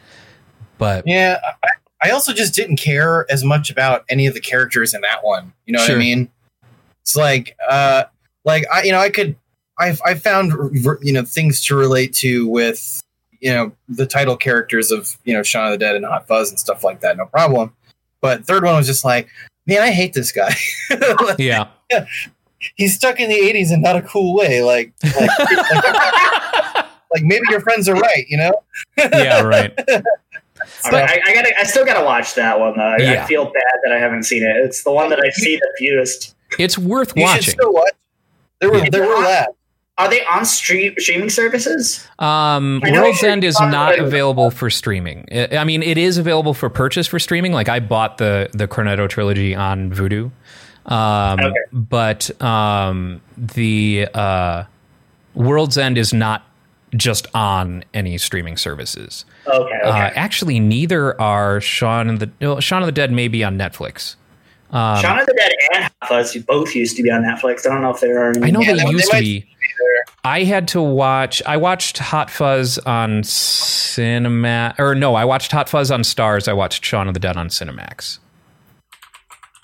[0.78, 1.68] But Yeah, I,
[2.02, 5.52] I also just didn't care as much about any of the characters in that one.
[5.64, 6.30] You know what I mean?
[7.02, 8.04] It's like, uh,
[8.44, 9.36] like I, you know, I could,
[9.78, 10.52] I, I found,
[11.02, 13.02] you know, things to relate to with,
[13.40, 16.50] you know, the title characters of, you know, Shaun of the Dead and Hot Fuzz
[16.50, 17.16] and stuff like that.
[17.16, 17.74] No problem.
[18.20, 19.28] But third one was just like,
[19.66, 20.54] man, I hate this guy.
[21.20, 21.68] Like, yeah.
[22.74, 24.62] He's stuck in the '80s in not a cool way.
[24.62, 25.44] Like, like, like,
[27.12, 28.24] like maybe your friends are right.
[28.28, 28.52] You know?
[28.96, 29.78] yeah, right.
[30.84, 31.58] All right, I, I gotta.
[31.58, 32.82] I still gotta watch that one though.
[32.84, 33.22] I, Yeah.
[33.24, 33.52] I feel bad
[33.84, 34.56] that I haven't seen it.
[34.56, 36.34] It's the one that I see the fewest.
[36.58, 37.54] It's worth You watching.
[37.54, 37.92] still watch.
[38.60, 38.90] There were Yeah.
[38.90, 39.52] there were labs.
[39.98, 42.06] Are they on stream streaming services?
[42.18, 45.26] Um, World's End is not about available for streaming.
[45.32, 47.52] I I mean, it is available for purchase for streaming.
[47.52, 50.30] Like I bought the the Cornetto trilogy on Vudu,
[50.84, 51.54] um, Okay.
[51.72, 54.64] but um, the uh,
[55.34, 56.42] World's End is not
[56.96, 59.24] just on any streaming services.
[59.46, 59.56] Okay.
[59.56, 59.80] Okay.
[59.82, 63.56] Uh, actually, neither are Shaun and the no, Shaun of the Dead may be on
[63.58, 64.16] Netflix.
[64.70, 67.66] Um, Shaun of the Dead and Hot Fuzz both used to be on Netflix.
[67.66, 68.30] I don't know if there are.
[68.30, 69.46] Any I know Yeah, they they- used they to be.
[70.24, 71.40] I had to watch.
[71.46, 76.48] I watched Hot Fuzz on Cinema, or no, I watched Hot Fuzz on Starz.
[76.48, 78.18] I watched Shaun of the Dead on Cinemax.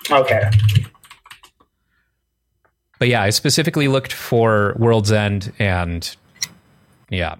[0.09, 0.49] Okay.
[2.99, 6.15] But yeah, I specifically looked for World's End, and
[7.09, 7.35] yeah,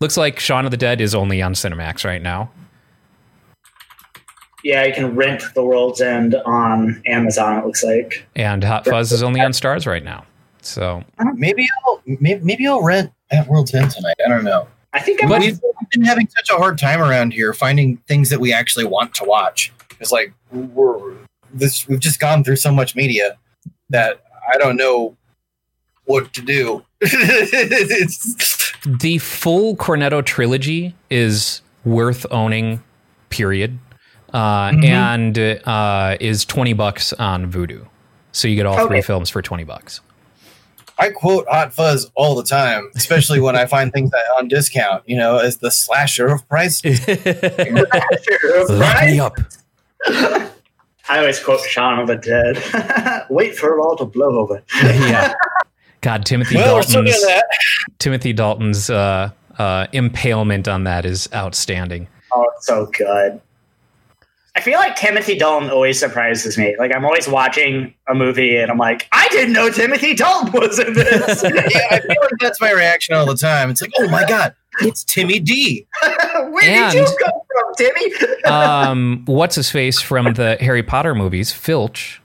[0.00, 2.50] looks like Shaun of the Dead is only on Cinemax right now.
[4.64, 7.58] Yeah, you can rent The World's End on Amazon.
[7.58, 8.26] It looks like.
[8.34, 10.24] and Hot Fuzz is only on Starz right now.
[10.62, 11.32] So uh-huh.
[11.34, 14.16] Maybe I'll maybe, maybe I'll rent at World's End tonight.
[14.24, 14.66] I don't know.
[14.92, 15.52] I think I But might.
[15.52, 19.14] We've been having such a hard time around here finding things that we actually want
[19.14, 19.72] to watch.
[20.00, 21.14] It's like we're
[21.52, 23.38] this we've just gone through so much media
[23.90, 25.16] that I don't know
[26.04, 26.84] what to do.
[27.00, 32.82] it's, the full Cornetto trilogy is worth owning.
[33.30, 33.78] Period.
[34.32, 34.84] Uh, Mhm.
[34.84, 37.86] And uh, is twenty bucks on Vudu,
[38.32, 40.00] so you get all three films for twenty bucks.
[40.98, 45.04] I quote Hot Fuzz all the time, especially when I find things that on discount.
[45.06, 46.82] You know, as the slasher of price.
[48.68, 49.36] Lock me up.
[51.10, 53.26] I always quote Shaun of the Dead.
[53.30, 54.62] Wait for it all to blow over.
[54.82, 55.32] yeah.
[56.08, 57.44] God, Timothy Well, Dalton's that.
[57.98, 62.08] Timothy Dalton's uh, uh, impalement on that is outstanding.
[62.32, 63.38] Oh, it's so good.
[64.56, 66.74] I feel like Timothy Dalton always surprises me.
[66.78, 70.78] Like I'm always watching a movie and I'm like, I didn't know Timothy Dalton was
[70.78, 71.42] in this.
[71.44, 73.68] yeah, I feel like that's my reaction all the time.
[73.68, 75.86] It's like, oh my god, it's Timmy D.
[76.02, 78.44] Where did you come from, Timmy?
[78.46, 81.52] Um, what's his face from the Harry Potter movies?
[81.52, 82.22] Filch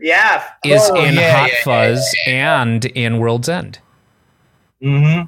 [0.00, 0.42] yeah.
[0.64, 3.78] is Oh, in yeah, Hot yeah, yeah, Fuzz and in World's End.
[4.82, 5.26] Mm-hmm.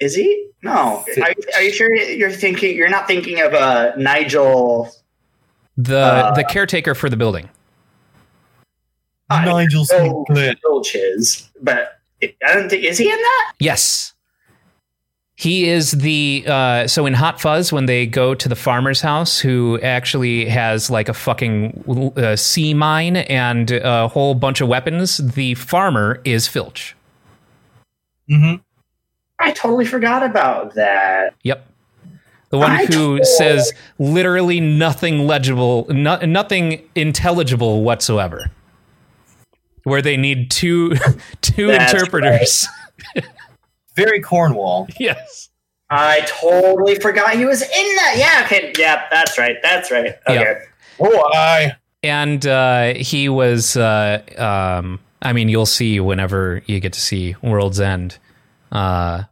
[0.00, 0.48] Is he?
[0.62, 1.04] No.
[1.22, 2.76] Are, you- are you sure you're thinking?
[2.76, 4.90] You're not thinking of uh, Nigel.
[5.76, 7.48] The Uh, the caretaker for the building.
[9.28, 10.54] I Nigel know Sinclair.
[10.64, 13.52] Filches, but I don't think is he in that?
[13.58, 14.12] Yes.
[15.38, 19.38] He is the uh, so in Hot Fuzz when they go to the farmer's house
[19.38, 25.18] who actually has like a fucking uh, sea mine and a whole bunch of weapons.
[25.18, 26.96] The farmer is Filch.
[28.30, 28.62] Mm-hmm.
[29.38, 31.34] I totally forgot about that.
[31.42, 31.66] Yep.
[32.48, 38.50] The one I who totally- says literally nothing legible, no, nothing intelligible whatsoever.
[39.82, 40.94] Where they need two
[41.42, 42.66] two That's interpreters.
[43.96, 44.88] Very Cornwall.
[45.00, 45.48] yes.
[45.88, 48.14] I totally forgot he was in that.
[48.16, 48.42] Yeah.
[48.44, 48.72] Okay.
[48.78, 49.06] Yeah.
[49.10, 49.56] That's right.
[49.62, 50.14] That's right.
[50.28, 50.40] Okay.
[50.40, 50.58] Yeah.
[51.00, 51.72] Oh, I.
[52.02, 57.36] And uh, he was, uh, um, I mean, you'll see whenever you get to see
[57.42, 58.18] World's End
[58.70, 59.24] uh,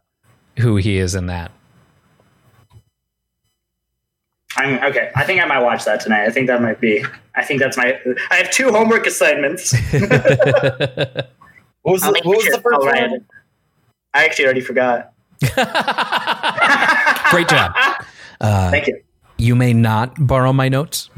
[0.57, 1.51] who he is in that.
[4.57, 5.11] I'm okay.
[5.15, 6.25] I think I might watch that tonight.
[6.25, 7.03] I think that might be.
[7.35, 7.99] I think that's my.
[8.31, 9.75] I have two homework assignments.
[11.85, 13.25] What was the, make what was sure the first one?
[14.15, 14.19] It.
[14.19, 15.11] I actually already forgot.
[17.31, 17.73] Great job.
[18.41, 19.01] Uh, Thank you.
[19.37, 21.09] you may not borrow my notes.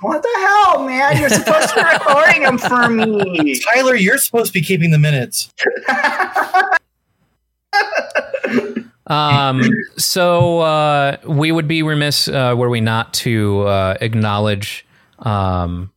[0.00, 1.18] What the hell, man?
[1.18, 3.58] You're supposed to be recording them for me.
[3.74, 5.52] Tyler, you're supposed to be keeping the minutes.
[9.06, 9.62] Um,
[9.96, 14.86] so uh, we would be remiss uh, were we not to uh, acknowledge
[15.18, 15.90] um,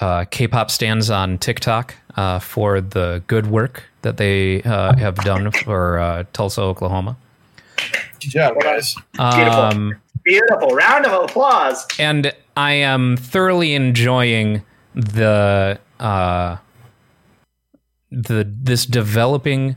[0.00, 5.50] uh, K-pop stands on TikTok uh, for the good work that they uh, have done
[5.50, 7.16] for uh, Tulsa, Oklahoma.
[8.20, 8.94] Good job, guys.
[9.14, 9.60] Beautiful.
[9.60, 10.68] Um, Beautiful.
[10.70, 11.86] Round of applause.
[11.98, 14.62] and I am thoroughly enjoying
[14.94, 16.56] the uh,
[18.10, 19.76] the this developing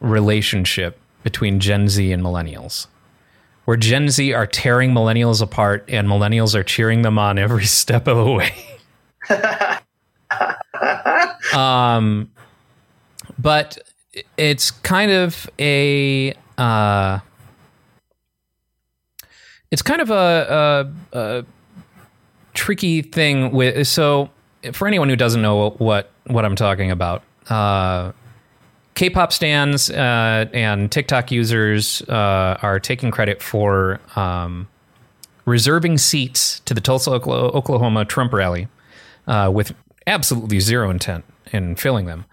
[0.00, 2.86] relationship between Gen Z and millennials,
[3.64, 8.06] where Gen Z are tearing millennials apart and millennials are cheering them on every step
[8.06, 8.54] of the way.
[11.54, 12.30] um,
[13.38, 13.78] but
[14.36, 17.18] it's kind of a uh,
[19.70, 21.44] it's kind of a, a, a
[22.54, 24.30] tricky thing with so
[24.72, 28.12] for anyone who doesn't know what what I'm talking about uh
[28.96, 34.66] K-pop stands uh, and TikTok users uh, are taking credit for um,
[35.44, 38.68] reserving seats to the Tulsa, Oklahoma Trump rally
[39.26, 39.74] uh, with
[40.06, 42.24] absolutely zero intent in filling them.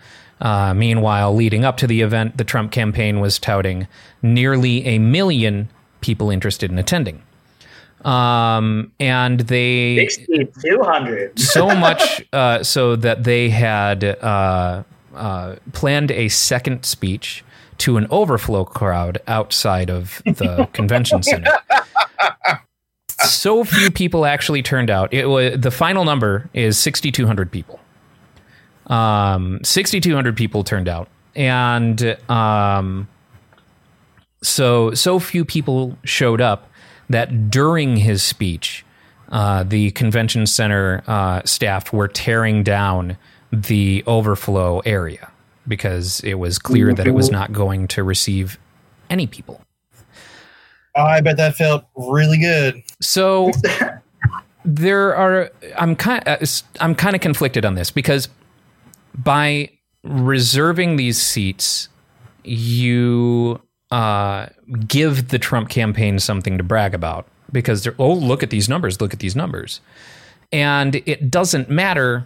[0.42, 3.88] Uh, meanwhile, leading up to the event, the Trump campaign was touting
[4.22, 5.70] nearly a million
[6.02, 7.22] people interested in attending.
[8.04, 11.40] Um, and they 6,200.
[11.40, 14.84] so much uh, so that they had uh,
[15.16, 17.46] uh, planned a second speech
[17.78, 21.52] to an overflow crowd outside of the convention center.
[23.30, 25.14] So few people actually turned out.
[25.14, 27.80] It was the final number is 6,200 people.
[28.88, 33.08] Um, 6,200 people turned out, and um,
[34.42, 36.70] so so few people showed up
[37.10, 38.86] that during his speech,
[39.30, 43.18] uh, the convention center uh, staff were tearing down
[43.52, 45.32] the overflow area
[45.68, 48.60] because it was clear that it was not going to receive
[49.10, 49.62] any people.
[50.96, 52.84] I bet that felt really good.
[53.02, 53.52] So
[54.66, 56.24] there are I'm kind
[56.80, 58.30] I'm kind of conflicted on this because
[59.16, 59.70] by
[60.04, 61.90] reserving these seats
[62.44, 64.48] you uh,
[64.88, 69.00] give the Trump campaign something to brag about because they're oh look at these numbers
[69.00, 69.82] look at these numbers
[70.52, 72.26] and it doesn't matter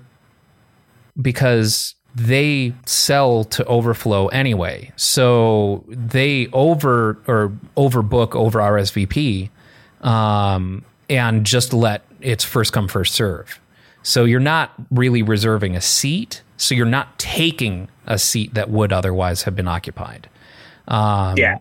[1.21, 9.49] because they sell to overflow anyway so they over or overbook over RSVP
[10.01, 13.59] um, and just let it's first come first serve
[14.03, 16.41] So you're not really reserving a seat.
[16.55, 20.29] So you're not taking a seat that would otherwise have been occupied.
[20.87, 21.57] Um, Yeah.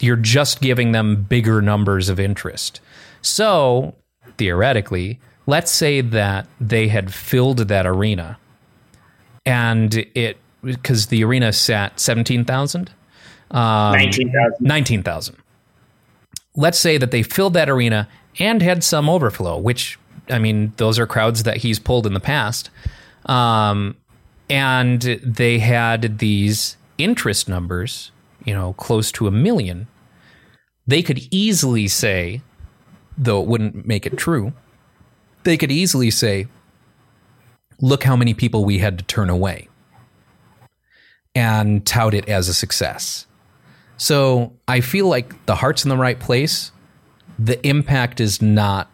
[0.00, 2.80] You're just giving them bigger numbers of interest.
[3.20, 3.94] So
[4.38, 8.38] theoretically, let's say that they had filled that arena
[9.44, 12.90] and it, because the arena sat 17,000?
[13.50, 14.56] Um, 19,000.
[14.60, 15.36] 19,000.
[16.54, 20.98] Let's say that they filled that arena and had some overflow, which, I mean, those
[20.98, 22.70] are crowds that he's pulled in the past.
[23.26, 23.96] Um,
[24.48, 28.10] and they had these interest numbers,
[28.44, 29.88] you know, close to a million.
[30.86, 32.42] They could easily say,
[33.16, 34.52] though it wouldn't make it true,
[35.44, 36.48] they could easily say,
[37.82, 39.68] look how many people we had to turn away
[41.34, 43.26] and tout it as a success.
[43.98, 46.72] So I feel like the heart's in the right place.
[47.38, 48.90] The impact is not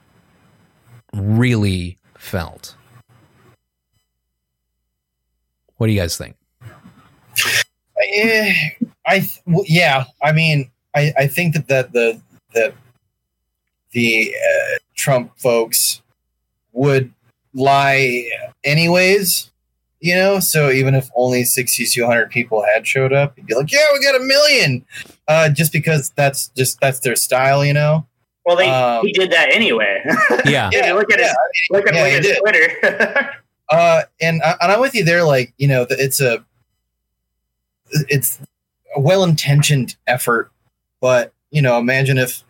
[1.12, 2.74] really felt.
[5.76, 6.34] What do you guys think?
[9.06, 9.28] I
[9.64, 10.04] yeah.
[10.22, 12.20] I mean, I, I think that that the
[12.54, 12.74] that
[13.92, 16.02] the uh, Trump folks
[16.72, 17.12] would
[17.54, 18.28] lie
[18.64, 19.50] anyways.
[20.00, 23.54] You know, so even if only sixty to hundred people had showed up, you'd be
[23.56, 24.84] like, "Yeah, we got a million.
[25.26, 28.06] Uh, just because that's just that's their style, you know.
[28.46, 30.02] Well, they, Um, he did that anyway.
[30.46, 30.70] Yeah.
[30.72, 31.26] Yeah, look at yeah.
[31.26, 31.36] his
[31.70, 32.38] look at, Yeah, look at his.
[32.38, 33.30] Twitter.
[33.70, 35.24] Uh, and I- and I'm with you there.
[35.24, 36.42] Like you know, it's a
[37.90, 38.38] it's
[38.96, 40.50] a well intentioned effort,
[41.00, 42.42] but you know, imagine if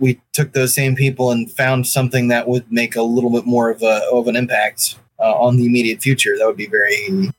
[0.00, 3.70] we took those same people and found something that would make a little bit more
[3.70, 6.36] of a of an impact uh, on the immediate future.
[6.38, 7.30] That would be very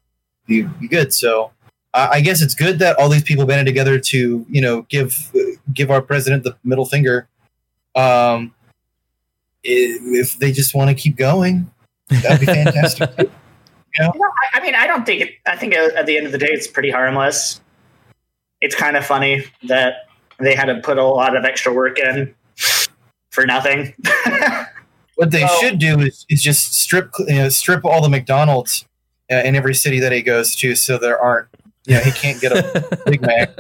[0.48, 1.14] be, be good.
[1.14, 1.52] So.
[1.94, 5.30] I I guess it's good that all these people banded together to, you know, give
[5.74, 7.28] give our president the middle finger.
[7.96, 8.54] Um,
[9.64, 11.70] if they just want to keep going,
[12.08, 13.10] that'd be fantastic.
[14.00, 14.10] I,
[14.54, 15.30] I mean, I don't think it.
[15.46, 17.60] I think at the end of the day, it's pretty harmless.
[18.62, 20.08] It's kind of funny that
[20.40, 22.34] they had to put a lot of extra work in
[23.32, 23.94] for nothing.
[25.16, 28.86] What they So- should do is, is just strip you know, strip all the McDonald's
[29.32, 31.48] uh, in every city that he goes to, so there aren't
[31.86, 33.52] you know he can't get a Big Mac.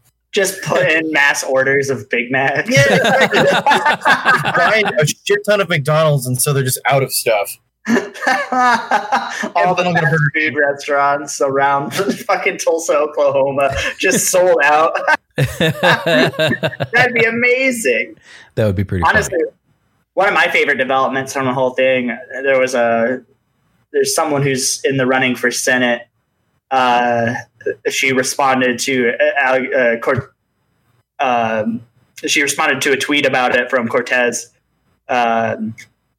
[0.32, 2.66] Just put in mass orders of Big Mac.
[2.68, 2.82] yeah,
[3.24, 4.82] exactly.
[5.00, 7.56] a shit ton of McDonald's, and so they're just out of stuff.
[7.88, 11.90] All the I'll get a fast food restaurants around
[12.26, 14.94] fucking Tulsa, Oklahoma, just sold out.
[15.36, 18.16] that That'd be amazing.
[18.56, 19.38] That would be pretty Honestly,
[20.14, 22.08] one of my favorite developments from the whole thing,
[22.42, 23.22] there was a
[23.92, 26.08] there's someone who's in the running for Senate.
[26.70, 27.34] Uh,
[27.88, 30.34] she responded to uh, uh, Cort-
[31.18, 31.82] um,
[32.26, 34.52] she responded to a tweet about it from Cortez,
[35.08, 35.74] um,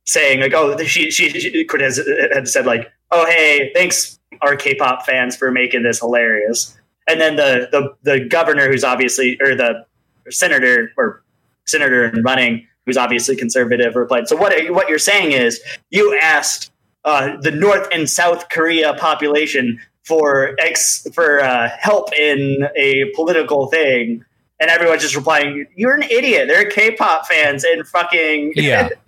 [0.07, 1.99] saying like, "Oh, she, she, she Cortez
[2.33, 6.75] had said like, oh hey, thanks our K-pop fans for making this hilarious."
[7.07, 9.85] And then the the the governor, who's obviously or the
[10.29, 11.23] senator or
[11.65, 14.53] senator in running, who's obviously conservative, replied, "So what?
[14.73, 16.71] What you're saying is you asked
[17.05, 23.67] uh, the North and South Korea population for ex for uh, help in a political
[23.67, 24.23] thing."
[24.59, 26.47] And everyone's just replying, "You're an idiot.
[26.47, 28.89] They're K-pop fans and fucking Yeah.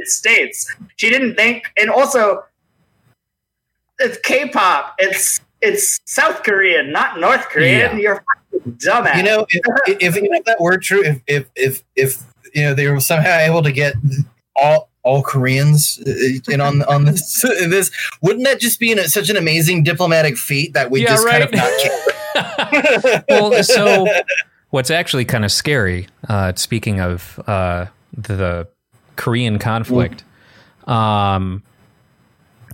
[0.00, 2.44] the United States." She didn't think, and also,
[3.98, 4.94] it's K-pop.
[4.98, 7.96] It's it's South Korean, not North Korean.
[7.98, 8.02] Yeah.
[8.02, 8.24] You're
[8.66, 9.16] dumbass.
[9.16, 12.22] You know, if, if, if that were true, if, if if if
[12.54, 13.94] you know they were somehow able to get
[14.56, 17.90] all all Koreans uh, in on on this this,
[18.22, 21.44] wouldn't that just be an, such an amazing diplomatic feat that we Yeah, just kind
[21.44, 23.24] of not care?
[23.28, 24.06] well, so
[24.70, 27.86] what's actually kind of scary, uh, speaking of uh,
[28.16, 28.68] the
[29.20, 30.24] Korean conflict,
[30.86, 31.62] um,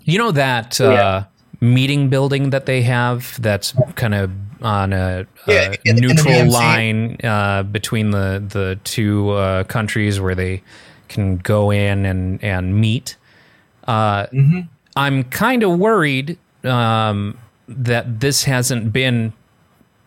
[0.05, 1.24] you know that uh, Yeah.
[1.61, 4.30] meeting building that they have that's kind of
[4.62, 10.34] on a, a Yeah, in neutral line uh, between the the two uh, countries where
[10.34, 10.62] they
[11.09, 13.16] can go in and and meet.
[13.88, 14.68] Uh, Mhm.
[14.97, 17.36] I'm kind of worried um,
[17.68, 19.32] that this hasn't been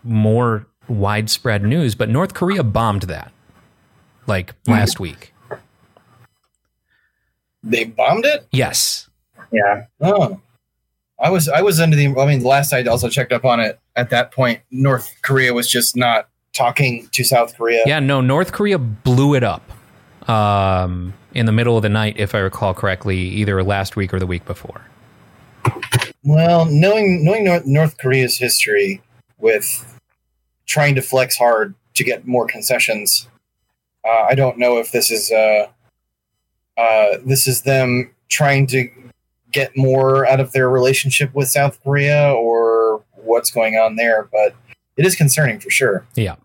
[0.04, 3.32] more widespread news, but North Korea bombed that
[4.28, 5.34] like last week.
[7.64, 8.48] They bombed it.
[8.52, 9.10] Yes.
[9.52, 9.86] yeah.
[10.02, 10.40] Oh,
[11.20, 12.08] I was I was under the.
[12.18, 13.80] I mean, the last I also checked up on it.
[13.96, 17.84] At that point, North Korea was just not talking to South Korea.
[17.86, 19.64] Yeah, no, North Korea blew it up
[20.30, 24.20] um, in the middle of the night, if I recall correctly, either last week or
[24.20, 24.82] the week before.
[26.24, 29.02] Well, knowing knowing North, North Korea's history
[29.38, 30.00] with
[30.66, 33.28] trying to flex hard to get more concessions,
[34.06, 35.68] uh, I don't know if this is uh,
[36.80, 38.90] uh, this is them trying to
[39.52, 44.30] get more out of their relationship with South Korea or what's going on there.
[44.32, 44.56] But
[44.96, 46.06] it is concerning for sure.
[46.16, 46.36] Yeah.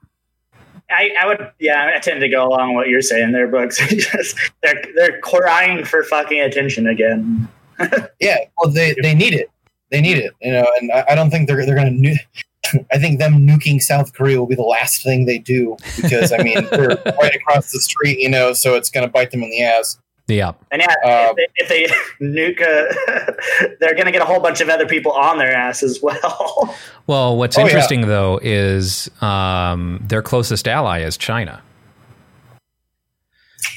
[0.90, 3.78] I, I would, yeah, I tend to go along with what you're saying there, Brooks.
[3.88, 7.48] Just, they're they're crying for fucking attention again.
[8.20, 9.50] Yeah, well, they they need it.
[9.90, 10.64] They need it, you know.
[10.80, 12.00] And I, I don't think they're they're going to.
[12.00, 16.32] Nu- I think them nuking South Korea will be the last thing they do because
[16.32, 18.52] I mean they're right across the street, you know.
[18.52, 19.98] So it's going to bite them in the ass.
[20.26, 20.52] Yeah.
[20.70, 23.32] And yeah, Uh, if they, if they nuke, uh,
[23.80, 26.74] they're going to get a whole bunch of other people on their ass as well.
[27.06, 27.66] Well, what's Oh, yeah.
[27.66, 31.60] interesting though is um, their closest ally is China.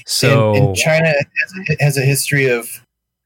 [0.05, 2.67] So and, and China has a, has a history of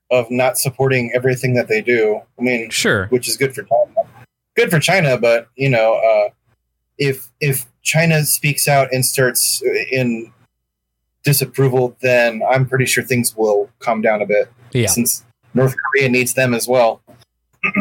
[0.10, 2.20] of not supporting everything that they do.
[2.38, 4.10] I mean, sure, which is good for China.
[4.56, 6.30] Good for China, but you know, uh,
[6.98, 9.62] if if China speaks out and starts
[9.92, 10.32] in
[11.24, 14.52] disapproval, then I'm pretty sure things will calm down a bit.
[14.72, 17.02] yeah, Since North Korea needs them as well.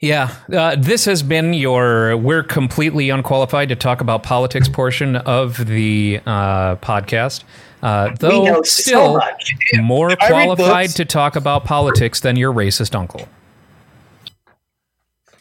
[0.00, 0.34] yeah.
[0.52, 2.16] Uh, this has been your.
[2.16, 7.44] We're completely unqualified to talk about politics portion of the uh, podcast.
[7.82, 9.54] Uh, we though know so still much.
[9.82, 13.28] more I qualified to talk about politics than your racist uncle.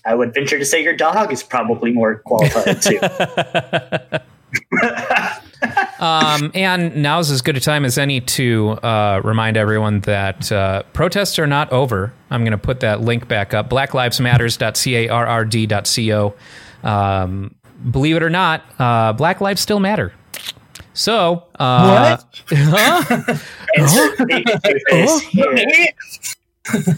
[0.05, 2.99] I would venture to say your dog is probably more qualified too.
[5.99, 10.83] um, and now's as good a time as any to uh, remind everyone that uh,
[10.93, 12.13] protests are not over.
[12.29, 16.35] I'm going to put that link back up blacklivesmatters.carrd.co.
[16.83, 17.55] Um,
[17.91, 20.13] believe it or not, uh, Black lives still matter.
[20.93, 22.17] So, uh,
[22.49, 23.35] huh?
[26.73, 26.97] Insert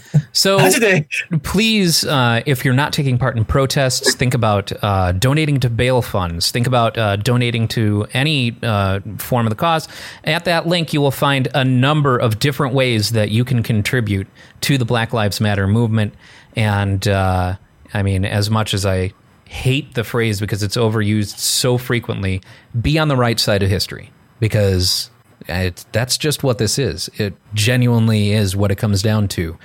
[0.60, 1.28] face here.
[1.30, 5.70] so please, uh, if you're not taking part in protests, think about uh, donating to
[5.70, 6.50] bail funds.
[6.50, 9.88] Think about uh, donating to any uh, form of the cause.
[10.24, 14.26] At that link, you will find a number of different ways that you can contribute
[14.62, 16.14] to the Black Lives Matter movement.
[16.56, 17.56] And uh,
[17.94, 19.12] I mean, as much as I
[19.46, 22.40] hate the phrase because it's overused so frequently,
[22.80, 25.10] be on the right side of history because
[25.50, 27.10] it, that's just what this is.
[27.18, 29.58] It genuinely is what it comes down to.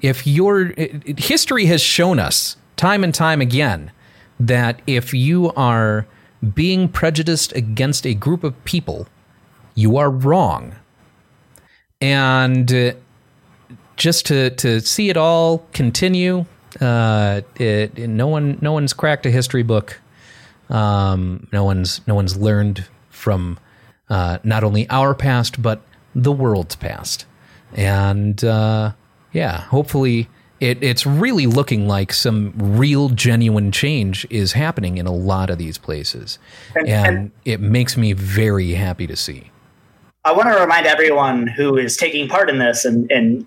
[0.00, 0.72] If your
[1.16, 3.90] history has shown us time and time again
[4.38, 6.06] that if you are
[6.54, 9.08] being prejudiced against a group of people,
[9.74, 10.76] you are wrong.
[12.00, 12.92] And uh,
[13.96, 16.46] just to to see it all continue,
[16.80, 20.00] uh, it, no one no one's cracked a history book.
[20.70, 23.58] Um, no one's no one's learned from
[24.10, 25.82] uh, not only our past but
[26.14, 27.26] the world's past,
[27.74, 28.92] and uh,
[29.32, 30.28] yeah, hopefully
[30.60, 35.58] it, it's really looking like some real genuine change is happening in a lot of
[35.58, 36.38] these places,
[36.74, 39.50] And- and, and- it makes me very happy to see.
[40.24, 43.46] I want to remind everyone who is taking part in this, and, and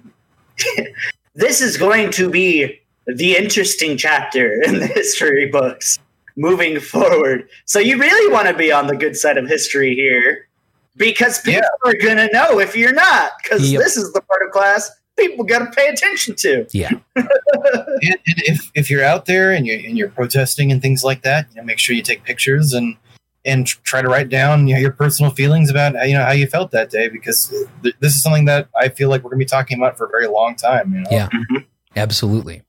[1.36, 5.99] this is going to be the interesting chapter in the history books
[6.38, 7.47] moving forward.
[7.66, 10.47] So you really want to be on the good side of history here,
[10.96, 13.82] because people are going to know if you're not, because Yep.
[13.82, 16.66] this is the part of class people got to pay attention to.
[16.72, 17.28] Yeah, and,
[18.04, 21.48] and if if you're out there and you're, and you're protesting and things like that,
[21.52, 22.98] you know, make sure you take pictures and
[23.44, 26.48] and try to write down you know, your personal feelings about you know how you
[26.48, 27.48] felt that day because
[27.84, 30.06] th- this is something that I feel like we're going to be talking about for
[30.06, 30.94] a very long time.
[30.94, 31.10] You know?
[31.12, 31.30] Yeah.
[31.96, 32.64] absolutely.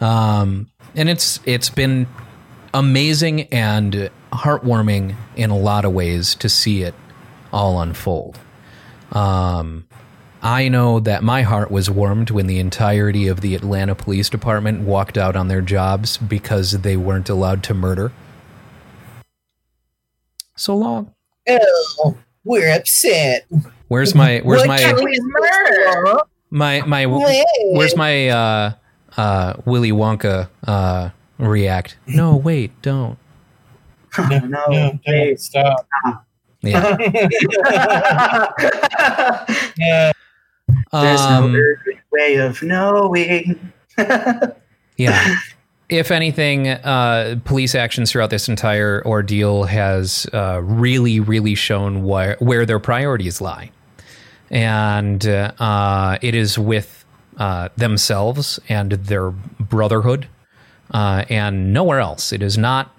[0.00, 2.06] Um, and it's it's been
[2.72, 6.94] amazing and heartwarming in a lot of ways to see it
[7.54, 8.38] all unfold.
[9.12, 9.86] Um,
[10.42, 14.80] I know that my heart was warmed when the entirety of the Atlanta Police Department
[14.82, 18.12] walked out on their jobs because they weren't allowed to murder.
[20.56, 21.12] So long.
[21.48, 23.46] Oh, we're upset.
[23.88, 26.20] Where's my where's What my can we murder?
[26.50, 28.72] my my where's my uh
[29.16, 31.96] uh Willy Wonka uh react?
[32.06, 33.18] No, wait, don't.
[34.18, 35.40] no, No, don't wait.
[35.40, 35.86] stop.
[36.66, 36.96] Yeah.
[39.78, 40.12] Yeah.
[40.92, 41.74] There's Um, no
[42.12, 43.72] way of knowing.
[44.96, 45.34] yeah.
[45.88, 52.36] If anything, uh, police actions throughout this entire ordeal has uh, really, really shown where,
[52.38, 53.70] where their priorities lie.
[54.50, 57.04] And uh, it is with
[57.36, 60.28] uh, themselves and their brotherhood
[60.92, 62.32] uh, and nowhere else.
[62.32, 62.94] It is not.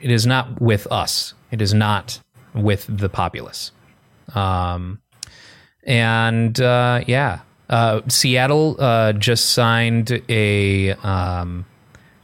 [0.00, 1.32] It is not with us.
[1.52, 2.18] It is not
[2.54, 3.72] with the populace.
[4.34, 5.00] Um,
[5.84, 11.64] and uh, yeah, uh, Seattle uh, just signed a um,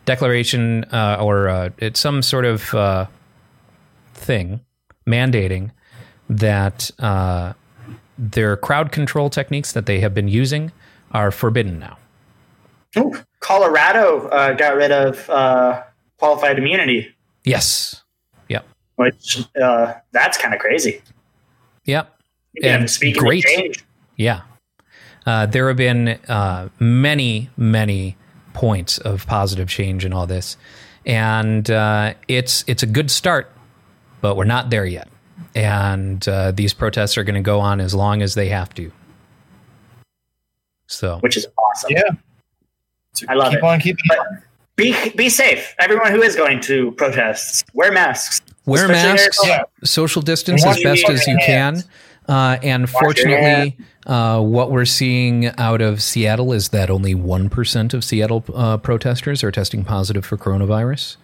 [0.04, 3.06] declaration uh, or uh, it's some sort of uh,
[4.14, 4.60] thing
[5.06, 5.70] mandating
[6.28, 7.54] that uh,
[8.18, 10.70] their crowd control techniques that they have been using
[11.12, 11.96] are forbidden now.
[12.96, 15.82] Ooh, Colorado uh, got rid of uh,
[16.18, 17.14] qualified immunity,
[17.44, 18.02] Yes.
[18.98, 19.14] Yep.
[19.14, 21.02] which uh, that's kind of crazy.
[21.84, 22.14] Yep.
[22.62, 23.44] And And speaking great.
[23.44, 23.84] of change,
[24.16, 24.42] Yeah.
[25.26, 28.16] Uh, there have been uh, many, many
[28.54, 30.56] points of positive change in all this,
[31.04, 33.50] and uh, it's it's a good start,
[34.22, 35.08] but we're not there yet.
[35.54, 38.90] And uh, these protests are going to go on as long as they have to.
[40.86, 41.90] So which is awesome.
[41.90, 42.02] Yeah.
[43.12, 43.64] So I love keep it.
[43.64, 44.42] on keeping on.
[44.76, 45.74] Be be safe.
[45.78, 48.40] Everyone who is going to protests, wear masks.
[48.68, 51.82] Wear Especially masks, social distance as best as you can.
[52.28, 53.76] Uh, and your fortunately,
[54.06, 59.42] uh, what we're seeing out of Seattle is that only 1% of Seattle uh, protesters
[59.42, 61.16] are testing positive for coronavirus.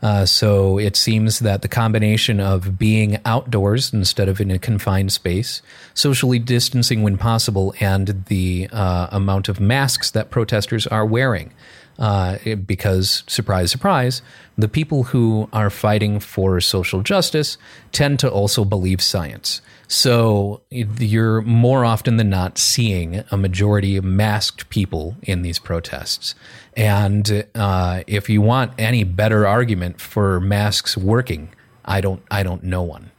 [0.00, 5.12] Uh, so it seems that the combination of being outdoors instead of in a confined
[5.12, 5.60] space,
[5.94, 11.52] socially distancing when possible, and the uh, amount of masks that protesters are wearing.
[11.98, 14.22] Uh, because, surprise, surprise,
[14.56, 17.58] the people who are fighting for social justice
[17.90, 19.60] tend to also believe science.
[19.88, 26.36] So you're more often than not seeing a majority of masked people in these protests.
[26.76, 31.48] And uh, if you want any better argument for masks working,
[31.84, 32.22] I don't.
[32.30, 33.10] I don't know one.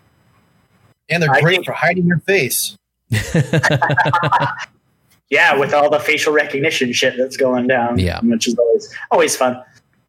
[1.10, 2.78] And they're great think- for hiding your face.
[5.30, 8.00] Yeah, with all the facial recognition shit that's going down.
[8.00, 8.20] Yeah.
[8.22, 9.56] which is always always fun.
[9.56, 9.64] I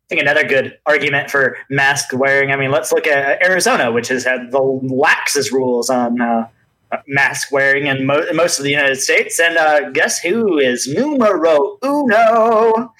[0.09, 2.51] think another good argument for mask wearing.
[2.51, 6.49] I mean, let's look at Arizona, which has had the laxest rules on uh,
[7.07, 9.39] mask wearing in mo- most of the United States.
[9.39, 12.93] And uh, guess who is numero uno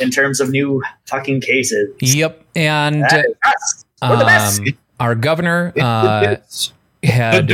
[0.00, 1.88] in terms of new fucking cases?
[2.00, 2.44] Yep.
[2.54, 3.84] And That is us.
[4.02, 4.60] We're the best.
[4.60, 4.66] um,
[5.00, 6.72] our governor uh, the deuce.
[7.02, 7.52] The had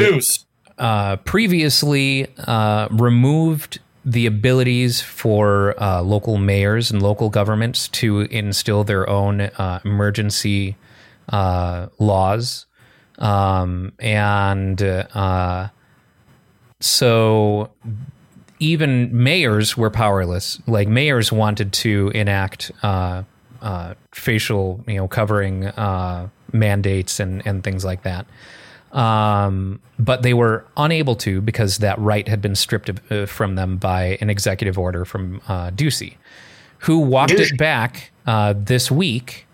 [0.79, 8.83] uh, previously uh, removed the abilities for uh, local mayors and local governments to instill
[8.83, 10.77] their own uh, emergency
[11.29, 12.65] uh, laws.
[13.19, 15.69] Um, and uh,
[16.81, 17.71] so
[18.59, 20.59] even mayors were powerless.
[20.67, 23.25] Like mayors wanted to enact uh,
[23.61, 25.71] uh, facial, you know, covering
[26.51, 28.27] mandates and, and things like that
[28.93, 33.55] um, but they were unable to because that right had been stripped of, uh, from
[33.55, 36.17] them by an executive order from uh, Ducey,
[36.81, 37.53] who walked Ducey.
[37.53, 39.47] it back uh, this week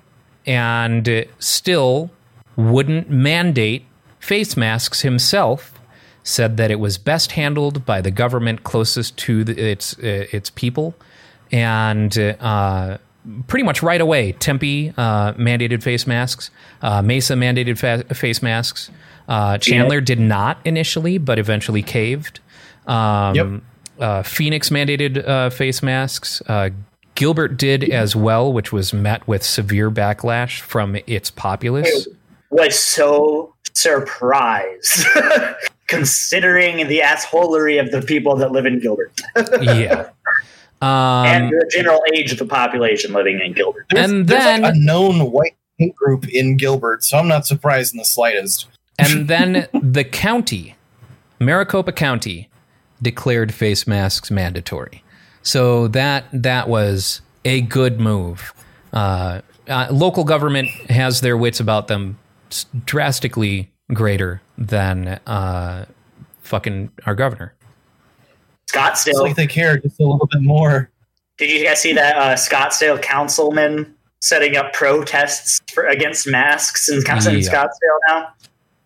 [0.46, 2.10] and still
[2.56, 3.84] wouldn't mandate
[4.20, 5.70] face masks himself.
[6.26, 10.48] Said that it was best handled by the government closest to the, its uh, its
[10.48, 10.94] people,
[11.52, 12.96] and uh,
[13.46, 16.50] pretty much right away, Tempe uh, mandated face masks,
[16.80, 18.90] uh, Mesa mandated fa- face masks.
[19.28, 22.40] Uh, Chandler did not initially, but eventually caved.
[22.86, 23.46] Um, Yep.
[24.00, 26.42] uh, Phoenix mandated uh, face masks.
[26.46, 26.70] Uh,
[27.14, 32.08] Gilbert did as well, which was met with severe backlash from its populace.
[32.50, 35.06] was so surprised
[35.88, 39.12] considering the assholery of the people that live in Gilbert
[39.62, 40.08] yeah.
[40.82, 43.86] and Um, the general age of the population living in Gilbert.
[43.90, 45.56] There's, and there's then- like a known white
[45.96, 48.66] group in Gilbert, so I'm not surprised in the slightest.
[48.98, 50.76] And then the county,
[51.40, 52.48] Maricopa County,
[53.02, 55.02] declared face masks mandatory.
[55.42, 58.54] So that that was a good move.
[58.92, 62.18] Uh, uh, local government has their wits about them,
[62.86, 65.84] drastically greater than uh,
[66.42, 67.54] fucking our governor.
[68.62, 69.20] It's Scottsdale.
[69.20, 70.90] like they care just a little bit more.
[71.36, 76.98] Did you guys see that uh, Scottsdale councilman setting up protests for, against masks in,
[76.98, 77.40] in Yeah.
[77.40, 78.28] Scottsdale now?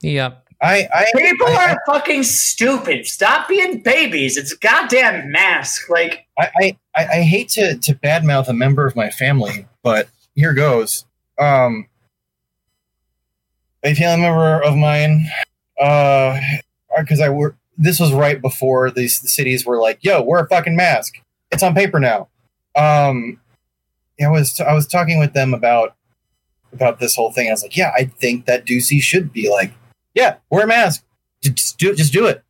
[0.03, 0.45] Yep.
[0.61, 3.07] I, I, People I, are fucking stupid.
[3.07, 4.37] Stop being babies.
[4.37, 5.89] It's a goddamn mask.
[5.89, 10.09] Like, I, I, I I hate to, to badmouth a member of my family, but
[10.35, 11.05] here goes.
[11.39, 11.87] Um,
[13.85, 15.29] a family member of mine,
[15.81, 16.41] uh,
[16.99, 17.57] because I work.
[17.77, 21.21] This was right before these cities were like, "Yo, wear a fucking mask.
[21.53, 22.29] It's on paper now."
[22.75, 23.41] Um,
[24.21, 25.95] I was I was talking with them about
[26.73, 27.47] about this whole thing.
[27.47, 29.73] I was like, "Yeah, I think that Ducey should be like,
[30.19, 31.05] yeah, wear a mask.
[31.43, 31.97] Just do it.
[31.97, 32.43] just do it."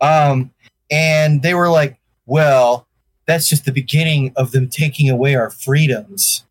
[0.00, 0.50] Um,
[0.90, 2.86] and they were like, "Well."
[3.26, 6.44] that's just the beginning of them taking away our freedoms.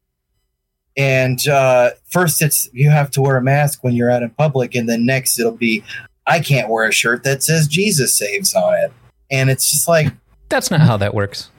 [0.97, 4.75] And uh, first, it's you have to wear a mask when you're out in public,
[4.75, 5.83] and then next it'll be
[6.27, 8.93] I can't wear a shirt that says Jesus saves on it.
[9.31, 10.07] And it's just like
[10.49, 11.49] That's not how that works.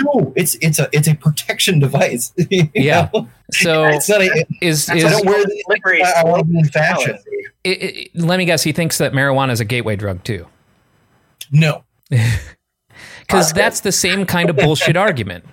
[0.00, 2.32] No, it's it's a it's a protection device.
[2.74, 3.08] Yeah.
[3.12, 3.28] know?
[3.52, 4.46] So it's not a.
[4.60, 7.18] is is I don't wear the I, I want to be in fashion.
[7.18, 7.30] fallacy.
[7.66, 8.62] i i let me guess.
[8.62, 10.46] He thinks that marijuana is a gateway drug too.
[11.50, 11.84] No,
[13.20, 15.44] because that's the same kind of bullshit argument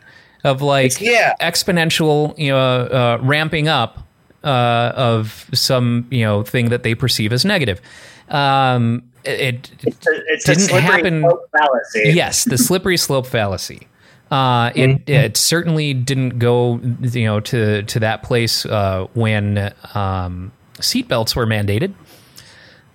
[0.45, 1.33] of like yeah.
[1.41, 3.99] exponential, you know, uh, ramping up
[4.45, 7.81] uh, of some you know thing that they perceive as negative.
[8.29, 12.11] Um, it, it It's a, it's didn't slippery happen- slope fallacy.
[12.13, 13.87] yes, the slippery slope fallacy.
[14.31, 20.51] Uh, it it certainly didn't go you know to to that place uh, when um,
[20.77, 21.93] seatbelts were mandated.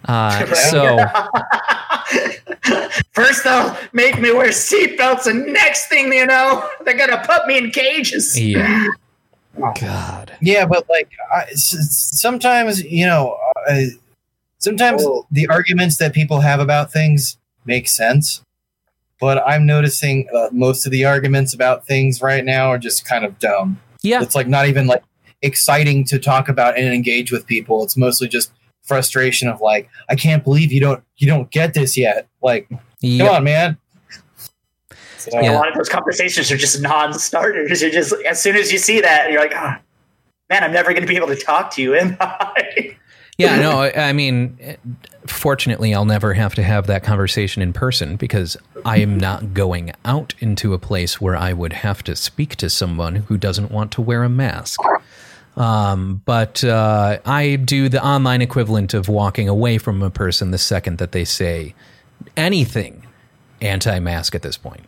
[0.06, 0.98] Uh, so
[3.12, 7.58] First they'll make me wear seatbelts, and next thing you know, they're gonna put me
[7.58, 8.38] in cages.
[8.40, 8.86] yeah,
[9.80, 13.38] God, Yeah, but like I, s- s- sometimes you know,
[13.68, 13.82] uh,
[14.58, 15.26] sometimes Oh.
[15.30, 18.42] the arguments that people have about things make sense.
[19.20, 23.24] But I'm noticing uh, most of the arguments about things right now are just kind
[23.24, 23.80] of dumb.
[24.02, 25.02] yeah, It's like not even like
[25.42, 27.84] exciting to talk about and engage with people.
[27.84, 31.96] It's mostly just frustration of like, I can't believe you don't you don't get this
[31.96, 32.28] yet.
[32.42, 32.68] Like,
[33.00, 33.26] yeah.
[33.26, 33.78] come on, man.
[35.18, 37.80] So, A lot of those conversations are just non-starters.
[37.80, 39.74] You're just as soon as you see that, you're like, oh,
[40.50, 42.96] man, I'm never going to be able to talk to you, am I?
[43.36, 44.76] Yeah, no, I mean,
[45.26, 49.92] fortunately, I'll never have to have that conversation in person because I am not going
[50.04, 53.90] out into a place where I would have to speak to someone who doesn't want
[53.92, 54.80] to wear a mask.
[55.56, 60.58] Um, but uh, I do the online equivalent of walking away from a person the
[60.58, 61.74] second that they say
[62.36, 63.04] anything
[63.60, 64.82] anti-mask at this point.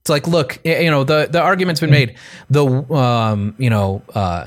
[0.00, 2.16] It's like, look, you know, the the argument's been made.
[2.50, 4.46] The um, you know, uh,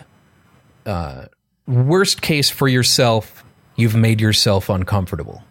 [0.86, 1.26] uh,
[1.68, 3.44] worst case for yourself,
[3.76, 5.44] you've made yourself uncomfortable.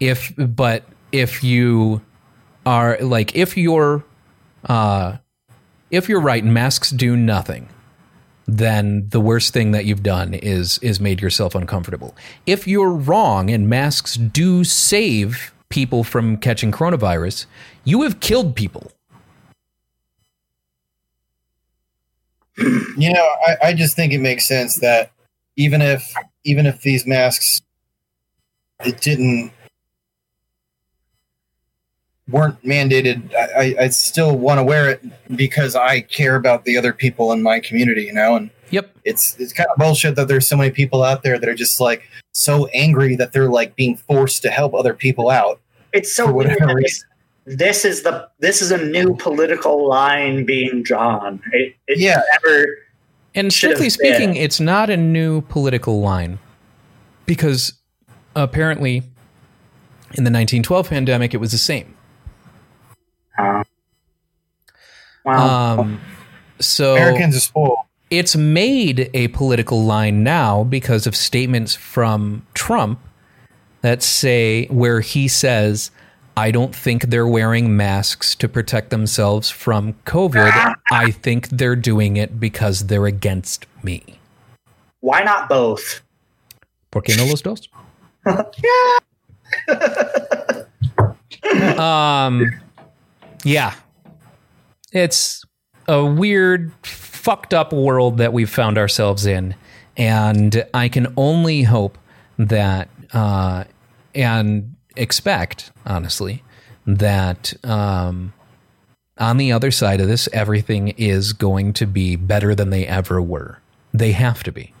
[0.00, 2.02] If but if you
[2.66, 4.04] are like if you're
[4.66, 5.18] uh
[5.90, 7.68] if you're right masks do nothing,
[8.46, 12.14] then the worst thing that you've done is is made yourself uncomfortable.
[12.46, 17.46] If you're wrong and masks do save people from catching coronavirus,
[17.84, 18.90] you have killed people.
[22.56, 25.10] you know, I, I just think it makes sense that
[25.56, 26.12] even if
[26.44, 27.62] even if these masks
[28.84, 29.52] it didn't
[32.30, 35.02] weren't mandated, I, I, I still want to wear it
[35.36, 38.90] because I care about the other people in my community, you know, and Yep.
[39.04, 41.80] it's it's kind of bullshit that there's so many people out there that are just
[41.80, 45.60] like so angry that they're like being forced to help other people out.
[45.92, 46.48] It's so For weird.
[46.58, 47.04] whatever that This,
[47.46, 51.40] this is the this is a new political line being drawn.
[51.52, 52.22] It, it Yeah.
[52.42, 52.66] never.
[53.34, 54.42] And strictly speaking, been.
[54.42, 56.38] it's not a new political line
[57.26, 57.72] because
[58.36, 59.02] apparently
[60.16, 61.96] in the 1912 pandemic, it was the same.
[63.36, 63.64] Uh,
[65.24, 65.78] wow.
[65.80, 66.00] Um,
[66.60, 67.78] so Americans are spoiled.
[68.10, 73.00] it's made a political line now because of statements from Trump
[73.80, 75.90] that say where he says,
[76.36, 80.74] I don't think they're wearing masks to protect themselves from COVID.
[80.90, 84.18] I think they're doing it because they're against me.
[85.00, 86.00] Why not both?
[86.90, 87.68] ¿Por qué no los dos?
[88.26, 88.98] yeah.
[92.26, 92.52] um,
[93.44, 93.74] yeah,
[94.92, 95.44] it's
[95.86, 99.54] a weird, fucked up world that we've found ourselves in,
[99.96, 101.98] and I can only hope
[102.38, 103.64] that uh,
[104.14, 106.42] and expect, honestly,
[106.86, 108.32] that um,
[109.18, 113.20] on the other side of this, everything is going to be better than they ever
[113.22, 113.60] were.
[113.92, 114.74] They have to be.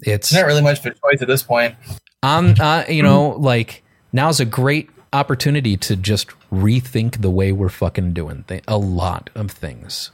[0.00, 1.74] It's not really much of a choice at this point.
[2.22, 3.82] um, uh, you know, like
[4.12, 9.28] now's a great opportunity to just rethink the way we're fucking doing th- a lot
[9.34, 10.10] of things,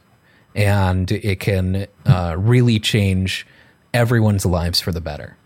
[0.54, 3.46] and it can uh, really change
[3.92, 5.36] everyone's lives for the better.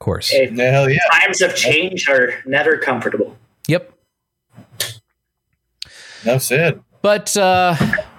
[0.00, 0.32] Course.
[0.32, 0.98] It- hell yeah.
[1.12, 3.36] times of change are never comfortable.
[3.68, 3.92] Yep.
[6.24, 6.80] That's it.
[7.02, 7.76] But uh,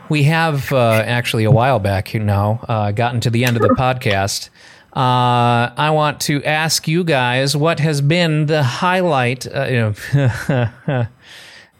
[0.10, 3.76] we have uh, actually a while back now uh, gotten to the end of the
[3.76, 4.50] podcast.
[4.96, 9.46] Uh, I want to ask you guys what has been the highlight.
[9.48, 11.08] Uh, you know,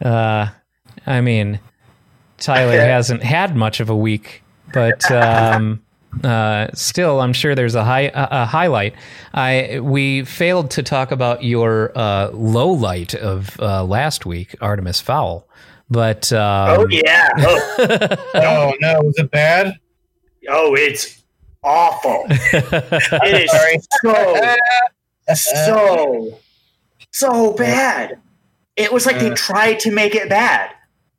[0.00, 0.48] uh,
[1.06, 1.60] I mean,
[2.38, 4.42] Tyler hasn't had much of a week,
[4.72, 5.82] but um,
[6.24, 8.94] uh, still, I'm sure there's a high a, a highlight.
[9.34, 15.00] I we failed to talk about your uh, low light of uh, last week, Artemis
[15.00, 15.46] Fowl.
[15.90, 17.28] But um, oh yeah.
[17.38, 19.76] Oh, Oh no, was it bad?
[20.48, 21.22] oh, it's
[21.62, 22.26] awful.
[22.30, 23.78] It Sorry.
[25.34, 26.38] so so
[27.10, 28.18] so bad.
[28.76, 29.34] It was like they Uh.
[29.36, 30.70] tried to make it bad,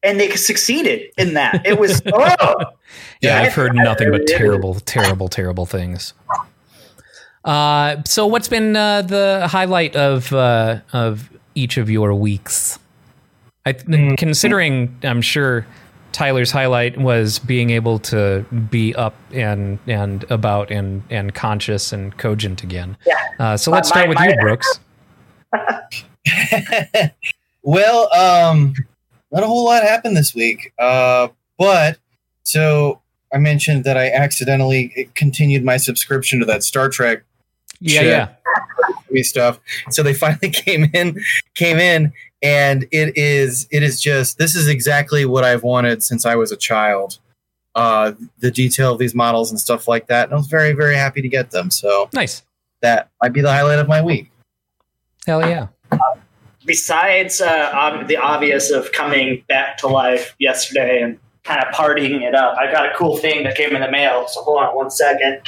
[0.04, 1.66] and they succeeded in that.
[1.66, 2.56] It was oh,
[3.22, 6.14] Yeah, Yeah, I've heard I- nothing but I- terrible, terrible, terrible things.
[7.46, 12.80] Uh, so what's been uh, the highlight of uh, of each of your weeks?
[13.66, 15.66] I considering I'm sure
[16.14, 22.18] Tyler's highlight was being able to be up and and about and and conscious and
[22.18, 22.96] cogent again.
[23.06, 23.16] Yeah.
[23.40, 24.80] Uh, so let's start with my- you, Brooks.
[27.64, 28.74] well, um,
[29.34, 30.72] not a whole lot happened this week.
[30.80, 31.28] Uh,
[31.58, 31.98] but
[32.44, 33.02] so
[33.34, 37.24] I mentioned that I accidentally continued my subscription to that Star Trek
[37.80, 38.30] Yeah,
[39.12, 39.24] yeah.
[39.24, 39.60] stuff.
[39.90, 41.20] So they finally came in,
[41.56, 46.26] came in, and it is it is just this is exactly what I've wanted since
[46.26, 47.18] I was a child.
[47.76, 50.96] Uh, the detail of these models and stuff like that, and I was very very
[50.96, 51.72] happy to get them.
[51.72, 52.44] So Nice.
[52.82, 54.30] that might be the highlight of my week.
[55.26, 55.68] Hell yeah.
[56.66, 62.22] Besides uh, ob- the obvious of coming back to life yesterday and kind of partying
[62.22, 64.28] it up, I got a cool thing that came in the mail.
[64.28, 65.42] So hold on one second.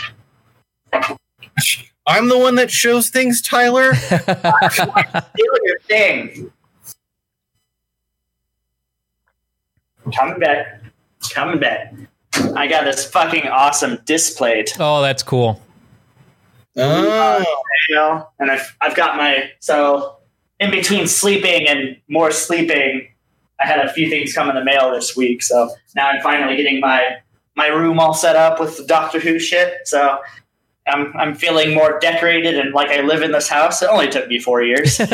[2.07, 3.93] I'm the one that shows things, Tyler.
[4.09, 6.51] Do your thing.
[10.13, 10.81] Coming back.
[11.31, 11.93] Coming back.
[12.55, 14.65] I got this fucking awesome display.
[14.79, 15.61] oh, that's cool.
[16.77, 20.14] Oh, you know, and I've I've got my so
[20.59, 23.07] in between sleeping and more sleeping,
[23.59, 25.41] I had a few things come in the mail this week.
[25.43, 27.17] So now I'm finally getting my
[27.55, 29.87] my room all set up with the Doctor Who shit.
[29.87, 30.19] So
[30.87, 33.81] I'm I'm feeling more decorated and like I live in this house.
[33.81, 34.99] It only took me four years,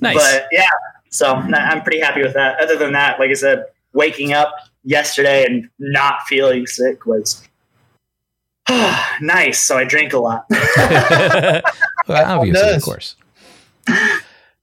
[0.00, 0.14] Nice.
[0.16, 0.68] but yeah.
[1.10, 2.60] So I'm pretty happy with that.
[2.60, 3.64] Other than that, like I said,
[3.94, 4.54] waking up
[4.84, 7.42] yesterday and not feeling sick was
[9.20, 9.60] nice.
[9.62, 10.46] So I drink a lot.
[10.50, 11.62] well,
[12.08, 13.16] obviously, of course.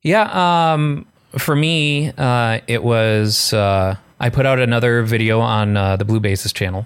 [0.02, 0.74] Yeah.
[0.74, 1.06] Um,
[1.38, 6.20] for me, uh, it was uh, I put out another video on uh, the Blue
[6.20, 6.86] Basis channel,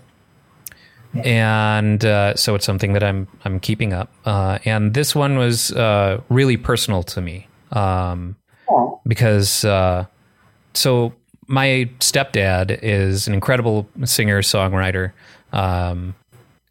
[1.23, 4.11] and uh, so it's something that I'm I'm keeping up.
[4.25, 8.35] Uh, and this one was uh, really personal to me um,
[9.05, 10.05] because uh,
[10.73, 11.13] so
[11.47, 15.11] my stepdad is an incredible singer songwriter.
[15.51, 16.15] Um,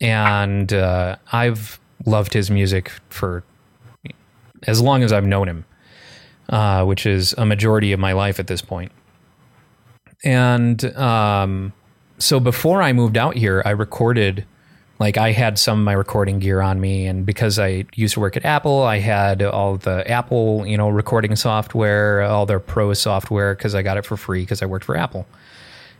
[0.00, 3.42] and uh, I've loved his music for
[4.66, 5.64] as long as I've known him,
[6.48, 8.92] uh, which is a majority of my life at this point.
[10.24, 11.72] And um,
[12.18, 14.44] so before I moved out here, I recorded,
[14.98, 18.20] like I had some of my recording gear on me, and because I used to
[18.20, 22.94] work at Apple, I had all the Apple, you know, recording software, all their pro
[22.94, 25.26] software, because I got it for free because I worked for Apple.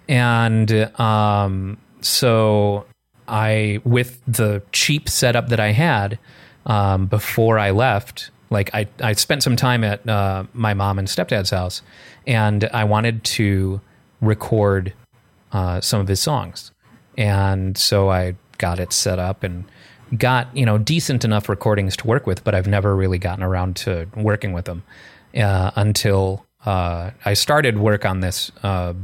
[0.09, 2.87] And um, so
[3.29, 6.19] I, with the cheap setup that I had
[6.67, 11.09] um, before I left, like I, I spent some time at uh, my mom and
[11.09, 11.83] stepdad's house,
[12.27, 13.81] and I wanted to
[14.21, 14.93] record
[15.53, 16.71] uh, some of his songs,
[17.17, 19.65] and so I got it set up and
[20.17, 23.77] got you know decent enough recordings to work with, but I've never really gotten around
[23.77, 24.85] to working with them
[25.37, 28.95] uh, until uh, I started work on this uh,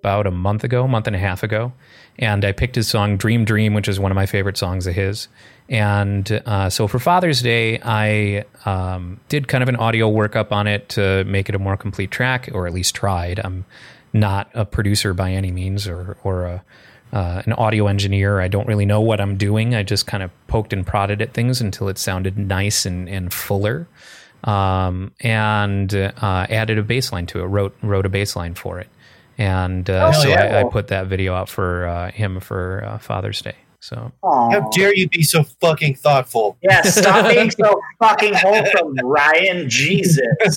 [0.00, 1.72] about a month ago, month and a half ago,
[2.18, 4.94] and I picked his song "Dream Dream," which is one of my favorite songs of
[4.94, 5.28] his.
[5.68, 10.66] And uh, so for Father's Day, I um, did kind of an audio workup on
[10.66, 13.40] it to make it a more complete track, or at least tried.
[13.42, 13.64] I'm
[14.12, 16.64] not a producer by any means, or or a,
[17.12, 18.40] uh, an audio engineer.
[18.40, 19.74] I don't really know what I'm doing.
[19.74, 23.32] I just kind of poked and prodded at things until it sounded nice and, and
[23.32, 23.86] fuller,
[24.44, 27.46] um, and uh, added a bass line to it.
[27.46, 28.88] wrote wrote a bass line for it,
[29.42, 30.58] and uh, Oh, so yeah.
[30.58, 33.56] I, I put that video out for uh, him for uh, Father's Day.
[33.80, 36.56] So how dare you be so fucking thoughtful?
[36.62, 39.68] Yeah, stop being so fucking wholesome, Ryan.
[39.68, 40.20] Jesus.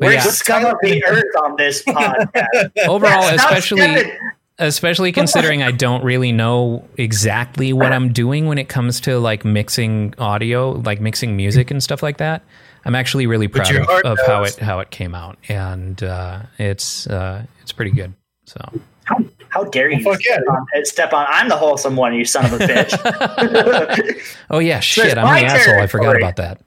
[0.00, 0.20] We're yeah.
[0.20, 2.70] scum of the earth on this podcast.
[2.86, 4.12] overall, Yeah, especially stepping-
[4.60, 9.44] especially considering I don't really know exactly what I'm doing when it comes to like
[9.44, 12.42] mixing audio, like mixing music and stuff like that.
[12.88, 16.40] I'm actually really proud of, heart of how it how it came out, and uh,
[16.58, 18.14] it's uh, it's pretty good.
[18.46, 18.58] So
[19.04, 19.18] How,
[19.50, 21.26] how dare you Well, fuck yeah, step, on, uh, step on?
[21.28, 24.26] I'm the wholesome one, you son of a bitch.
[24.50, 25.80] oh yeah, shit, I'm my the asshole.
[25.80, 26.62] I forgot about that.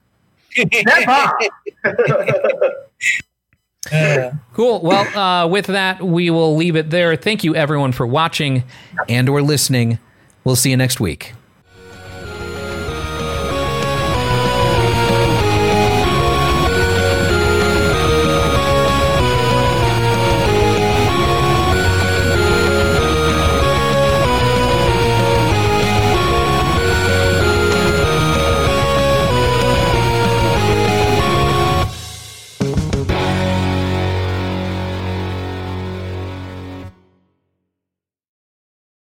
[0.52, 1.34] Step on.
[1.84, 2.69] Uh,
[4.53, 4.81] Cool.
[4.84, 7.15] Well, uh, with that, we will leave it there.
[7.15, 8.64] Thank you everyone for watching
[9.10, 9.98] and or listening.
[10.43, 11.34] We'll see you next week.